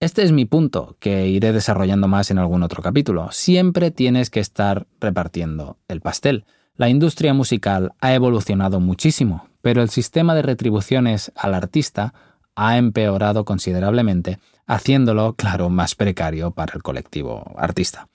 Este 0.00 0.22
es 0.22 0.32
mi 0.32 0.44
punto, 0.44 0.96
que 1.00 1.28
iré 1.28 1.54
desarrollando 1.54 2.08
más 2.08 2.30
en 2.30 2.36
algún 2.36 2.62
otro 2.62 2.82
capítulo. 2.82 3.30
Siempre 3.32 3.90
tienes 3.90 4.28
que 4.28 4.40
estar 4.40 4.86
repartiendo 5.00 5.78
el 5.88 6.02
pastel. 6.02 6.44
La 6.76 6.90
industria 6.90 7.32
musical 7.32 7.92
ha 8.00 8.12
evolucionado 8.12 8.80
muchísimo, 8.80 9.48
pero 9.62 9.80
el 9.80 9.88
sistema 9.88 10.34
de 10.34 10.42
retribuciones 10.42 11.32
al 11.34 11.54
artista 11.54 12.12
ha 12.54 12.76
empeorado 12.76 13.46
considerablemente, 13.46 14.38
haciéndolo, 14.66 15.34
claro, 15.34 15.70
más 15.70 15.94
precario 15.94 16.50
para 16.50 16.74
el 16.74 16.82
colectivo 16.82 17.54
artista. 17.56 18.08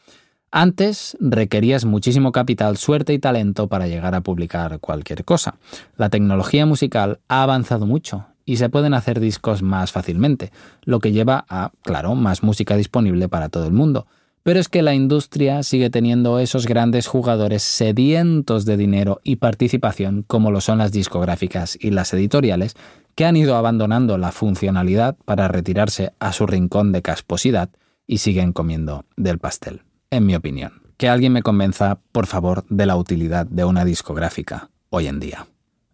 Antes 0.51 1.17
requerías 1.19 1.85
muchísimo 1.85 2.31
capital, 2.31 2.77
suerte 2.77 3.13
y 3.13 3.19
talento 3.19 3.67
para 3.67 3.87
llegar 3.87 4.13
a 4.13 4.21
publicar 4.21 4.79
cualquier 4.79 5.25
cosa. 5.25 5.55
La 5.95 6.09
tecnología 6.09 6.67
musical 6.67 7.19
ha 7.29 7.41
avanzado 7.41 7.87
mucho 7.87 8.27
y 8.45 8.57
se 8.57 8.69
pueden 8.69 8.93
hacer 8.93 9.19
discos 9.19 9.63
más 9.63 9.91
fácilmente, 9.91 10.51
lo 10.83 10.99
que 10.99 11.11
lleva 11.11 11.45
a, 11.49 11.71
claro, 11.81 12.13
más 12.13 12.43
música 12.43 12.75
disponible 12.75 13.27
para 13.27 13.49
todo 13.49 13.65
el 13.65 13.73
mundo. 13.73 14.05
Pero 14.43 14.59
es 14.59 14.69
que 14.69 14.81
la 14.81 14.95
industria 14.95 15.61
sigue 15.61 15.89
teniendo 15.89 16.39
esos 16.39 16.65
grandes 16.65 17.07
jugadores 17.07 17.61
sedientos 17.61 18.65
de 18.65 18.75
dinero 18.75 19.19
y 19.23 19.35
participación 19.35 20.23
como 20.23 20.49
lo 20.49 20.61
son 20.61 20.79
las 20.79 20.91
discográficas 20.91 21.77
y 21.79 21.91
las 21.91 22.13
editoriales, 22.13 22.75
que 23.15 23.25
han 23.25 23.37
ido 23.37 23.55
abandonando 23.55 24.17
la 24.17 24.31
funcionalidad 24.31 25.15
para 25.25 25.47
retirarse 25.47 26.13
a 26.19 26.33
su 26.33 26.47
rincón 26.47 26.91
de 26.91 27.01
casposidad 27.01 27.69
y 28.07 28.17
siguen 28.17 28.51
comiendo 28.51 29.05
del 29.15 29.37
pastel, 29.37 29.83
en 30.09 30.25
mi 30.25 30.35
opinión. 30.35 30.81
Que 30.97 31.09
alguien 31.09 31.33
me 31.33 31.43
convenza, 31.43 31.99
por 32.11 32.25
favor, 32.25 32.65
de 32.69 32.85
la 32.85 32.95
utilidad 32.95 33.45
de 33.45 33.65
una 33.65 33.85
discográfica 33.85 34.69
hoy 34.89 35.07
en 35.07 35.19
día. 35.19 35.47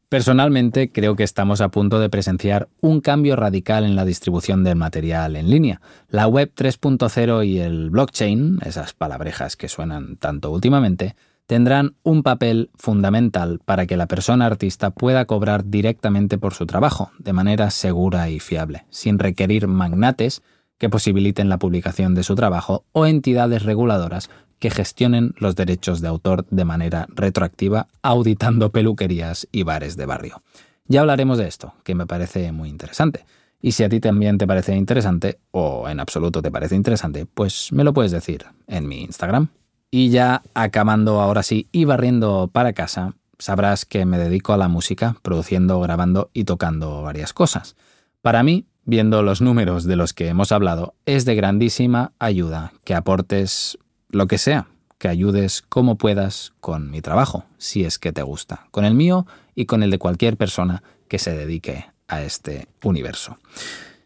Personalmente 0.10 0.90
creo 0.90 1.18
que 1.18 1.24
estamos 1.24 1.60
a 1.60 1.68
punto 1.68 2.00
de 2.00 2.10
presenciar 2.10 2.70
un 2.80 3.02
cambio 3.02 3.36
radical 3.36 3.84
en 3.84 3.98
la 3.98 4.06
distribución 4.06 4.64
del 4.64 4.78
material 4.78 5.36
en 5.36 5.50
línea. 5.50 5.82
La 6.08 6.28
web 6.28 6.54
3.0 6.56 7.46
y 7.46 7.60
el 7.60 7.90
blockchain, 7.90 8.60
esas 8.64 8.94
palabrejas 8.94 9.58
que 9.58 9.68
suenan 9.68 10.16
tanto 10.16 10.50
últimamente, 10.50 11.18
tendrán 11.46 11.96
un 12.04 12.24
papel 12.24 12.70
fundamental 12.76 13.60
para 13.66 13.86
que 13.86 13.98
la 13.98 14.08
persona 14.08 14.46
artista 14.46 14.92
pueda 14.92 15.26
cobrar 15.26 15.66
directamente 15.66 16.38
por 16.38 16.54
su 16.54 16.66
trabajo, 16.66 17.12
de 17.20 17.34
manera 17.34 17.70
segura 17.70 18.30
y 18.30 18.40
fiable, 18.40 18.86
sin 18.90 19.20
requerir 19.20 19.68
magnates 19.68 20.42
que 20.78 20.90
posibiliten 20.90 21.50
la 21.50 21.60
publicación 21.60 22.16
de 22.16 22.24
su 22.24 22.36
trabajo 22.36 22.86
o 22.94 23.06
entidades 23.08 23.64
reguladoras 23.64 24.30
que 24.60 24.70
gestionen 24.70 25.34
los 25.38 25.56
derechos 25.56 26.02
de 26.02 26.08
autor 26.08 26.46
de 26.50 26.66
manera 26.66 27.08
retroactiva, 27.10 27.88
auditando 28.02 28.72
peluquerías 28.72 29.48
y 29.52 29.64
bares 29.64 29.98
de 29.98 30.06
barrio. 30.06 30.42
Ya 30.88 31.02
hablaremos 31.02 31.38
de 31.38 31.48
esto, 31.48 31.74
que 31.84 31.96
me 31.96 32.08
parece 32.08 32.52
muy 32.52 32.70
interesante. 32.70 33.26
Y 33.62 33.72
si 33.72 33.84
a 33.84 33.90
ti 33.90 34.00
también 34.00 34.38
te 34.38 34.48
parece 34.48 34.76
interesante, 34.76 35.40
o 35.52 35.90
en 35.90 36.00
absoluto 36.00 36.42
te 36.42 36.52
parece 36.52 36.76
interesante, 36.76 37.26
pues 37.26 37.72
me 37.72 37.84
lo 37.84 37.94
puedes 37.94 38.12
decir 38.12 38.46
en 38.68 38.88
mi 38.88 39.02
Instagram. 39.02 39.50
Y 39.90 40.10
ya 40.10 40.44
acabando 40.54 41.22
ahora 41.22 41.44
sí 41.44 41.68
y 41.72 41.86
barriendo 41.86 42.50
para 42.52 42.74
casa, 42.74 43.16
sabrás 43.40 43.86
que 43.86 44.06
me 44.06 44.18
dedico 44.18 44.54
a 44.54 44.58
la 44.58 44.68
música, 44.68 45.16
produciendo, 45.22 45.80
grabando 45.80 46.30
y 46.34 46.44
tocando 46.44 47.02
varias 47.02 47.34
cosas. 47.34 47.76
Para 48.22 48.44
mí, 48.44 48.66
viendo 48.84 49.22
los 49.24 49.42
números 49.42 49.86
de 49.86 49.96
los 49.96 50.14
que 50.14 50.28
hemos 50.28 50.52
hablado, 50.52 50.94
es 51.06 51.26
de 51.26 51.36
grandísima 51.36 52.14
ayuda 52.20 52.74
que 52.84 52.96
aportes 52.96 53.78
lo 54.10 54.28
que 54.28 54.38
sea, 54.38 54.68
que 54.98 55.08
ayudes 55.08 55.64
como 55.70 55.98
puedas 55.98 56.54
con 56.60 56.90
mi 56.90 57.02
trabajo, 57.02 57.46
si 57.58 57.84
es 57.84 58.00
que 58.00 58.12
te 58.12 58.24
gusta, 58.24 58.68
con 58.72 58.86
el 58.86 58.94
mío 58.94 59.28
y 59.56 59.66
con 59.66 59.84
el 59.84 59.92
de 59.92 60.00
cualquier 60.00 60.38
persona 60.38 60.84
que 61.08 61.20
se 61.20 61.36
dedique 61.36 61.86
a 62.08 62.22
este 62.22 62.68
universo. 62.84 63.38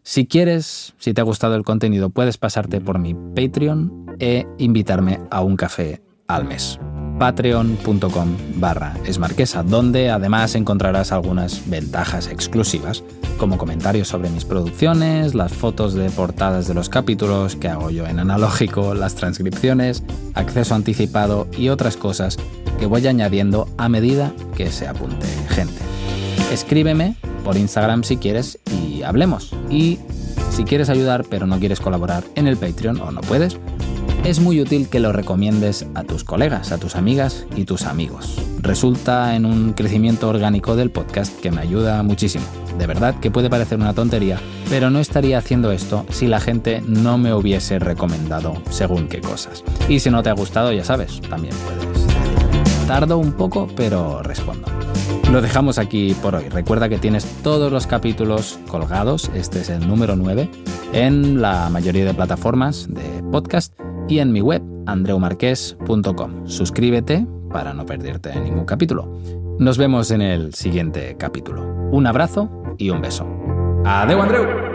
Si 0.03 0.25
quieres, 0.25 0.93
si 0.97 1.13
te 1.13 1.21
ha 1.21 1.25
gustado 1.25 1.55
el 1.55 1.63
contenido, 1.63 2.09
puedes 2.09 2.37
pasarte 2.37 2.81
por 2.81 2.99
mi 2.99 3.13
Patreon 3.13 4.15
e 4.19 4.45
invitarme 4.57 5.19
a 5.29 5.41
un 5.41 5.55
café 5.55 6.01
al 6.27 6.45
mes. 6.45 6.79
Patreon.com 7.21 8.35
barra 8.55 8.95
esmarquesa, 9.05 9.61
donde 9.61 10.09
además 10.09 10.55
encontrarás 10.55 11.11
algunas 11.11 11.69
ventajas 11.69 12.25
exclusivas, 12.25 13.03
como 13.37 13.59
comentarios 13.59 14.07
sobre 14.07 14.31
mis 14.31 14.43
producciones, 14.43 15.35
las 15.35 15.53
fotos 15.53 15.93
de 15.93 16.09
portadas 16.09 16.67
de 16.67 16.73
los 16.73 16.89
capítulos 16.89 17.55
que 17.55 17.67
hago 17.67 17.91
yo 17.91 18.07
en 18.07 18.17
analógico, 18.17 18.95
las 18.95 19.13
transcripciones, 19.13 20.01
acceso 20.33 20.73
anticipado 20.73 21.47
y 21.55 21.69
otras 21.69 21.95
cosas 21.95 22.37
que 22.79 22.87
voy 22.87 23.05
añadiendo 23.05 23.69
a 23.77 23.87
medida 23.87 24.33
que 24.55 24.71
se 24.71 24.87
apunte 24.87 25.27
gente. 25.49 25.79
Escríbeme 26.51 27.17
por 27.43 27.55
Instagram 27.55 28.03
si 28.03 28.17
quieres 28.17 28.57
y 28.71 29.03
hablemos. 29.03 29.53
Y 29.69 29.99
si 30.49 30.63
quieres 30.63 30.89
ayudar 30.89 31.23
pero 31.29 31.45
no 31.45 31.59
quieres 31.59 31.81
colaborar 31.81 32.23
en 32.33 32.47
el 32.47 32.57
Patreon 32.57 32.99
o 32.99 33.11
no 33.11 33.21
puedes, 33.21 33.59
es 34.23 34.39
muy 34.39 34.61
útil 34.61 34.87
que 34.87 34.99
lo 34.99 35.11
recomiendes 35.11 35.87
a 35.95 36.03
tus 36.03 36.23
colegas, 36.23 36.71
a 36.71 36.77
tus 36.77 36.95
amigas 36.95 37.45
y 37.55 37.65
tus 37.65 37.83
amigos. 37.83 38.37
Resulta 38.59 39.35
en 39.35 39.45
un 39.45 39.73
crecimiento 39.73 40.29
orgánico 40.29 40.75
del 40.75 40.91
podcast 40.91 41.39
que 41.39 41.51
me 41.51 41.61
ayuda 41.61 42.03
muchísimo. 42.03 42.45
De 42.77 42.87
verdad 42.87 43.19
que 43.19 43.31
puede 43.31 43.49
parecer 43.49 43.79
una 43.79 43.93
tontería, 43.93 44.39
pero 44.69 44.89
no 44.89 44.99
estaría 44.99 45.37
haciendo 45.37 45.71
esto 45.71 46.05
si 46.09 46.27
la 46.27 46.39
gente 46.39 46.83
no 46.85 47.17
me 47.17 47.33
hubiese 47.33 47.79
recomendado 47.79 48.61
según 48.69 49.07
qué 49.07 49.21
cosas. 49.21 49.63
Y 49.89 49.99
si 49.99 50.09
no 50.09 50.21
te 50.21 50.29
ha 50.29 50.33
gustado, 50.33 50.71
ya 50.71 50.85
sabes, 50.85 51.19
también 51.21 51.55
puedes. 51.65 52.07
Tardo 52.87 53.17
un 53.17 53.33
poco, 53.33 53.67
pero 53.75 54.21
respondo. 54.21 54.67
Lo 55.31 55.41
dejamos 55.41 55.77
aquí 55.77 56.13
por 56.21 56.35
hoy. 56.35 56.49
Recuerda 56.49 56.89
que 56.89 56.97
tienes 56.97 57.25
todos 57.41 57.71
los 57.71 57.87
capítulos 57.87 58.59
colgados, 58.67 59.31
este 59.33 59.61
es 59.61 59.69
el 59.69 59.87
número 59.87 60.15
9, 60.15 60.49
en 60.93 61.41
la 61.41 61.69
mayoría 61.69 62.05
de 62.05 62.13
plataformas 62.13 62.87
de 62.89 63.23
podcast 63.31 63.73
y 64.11 64.19
en 64.19 64.33
mi 64.33 64.41
web, 64.41 64.61
andreumarques.com. 64.87 66.45
Suscríbete 66.45 67.25
para 67.49 67.73
no 67.73 67.85
perderte 67.85 68.37
ningún 68.37 68.65
capítulo. 68.65 69.07
Nos 69.57 69.77
vemos 69.77 70.11
en 70.11 70.21
el 70.21 70.53
siguiente 70.53 71.15
capítulo. 71.17 71.63
Un 71.91 72.07
abrazo 72.07 72.49
y 72.77 72.89
un 72.89 73.01
beso. 73.01 73.25
¡Adeu, 73.85 74.21
Andreu! 74.21 74.70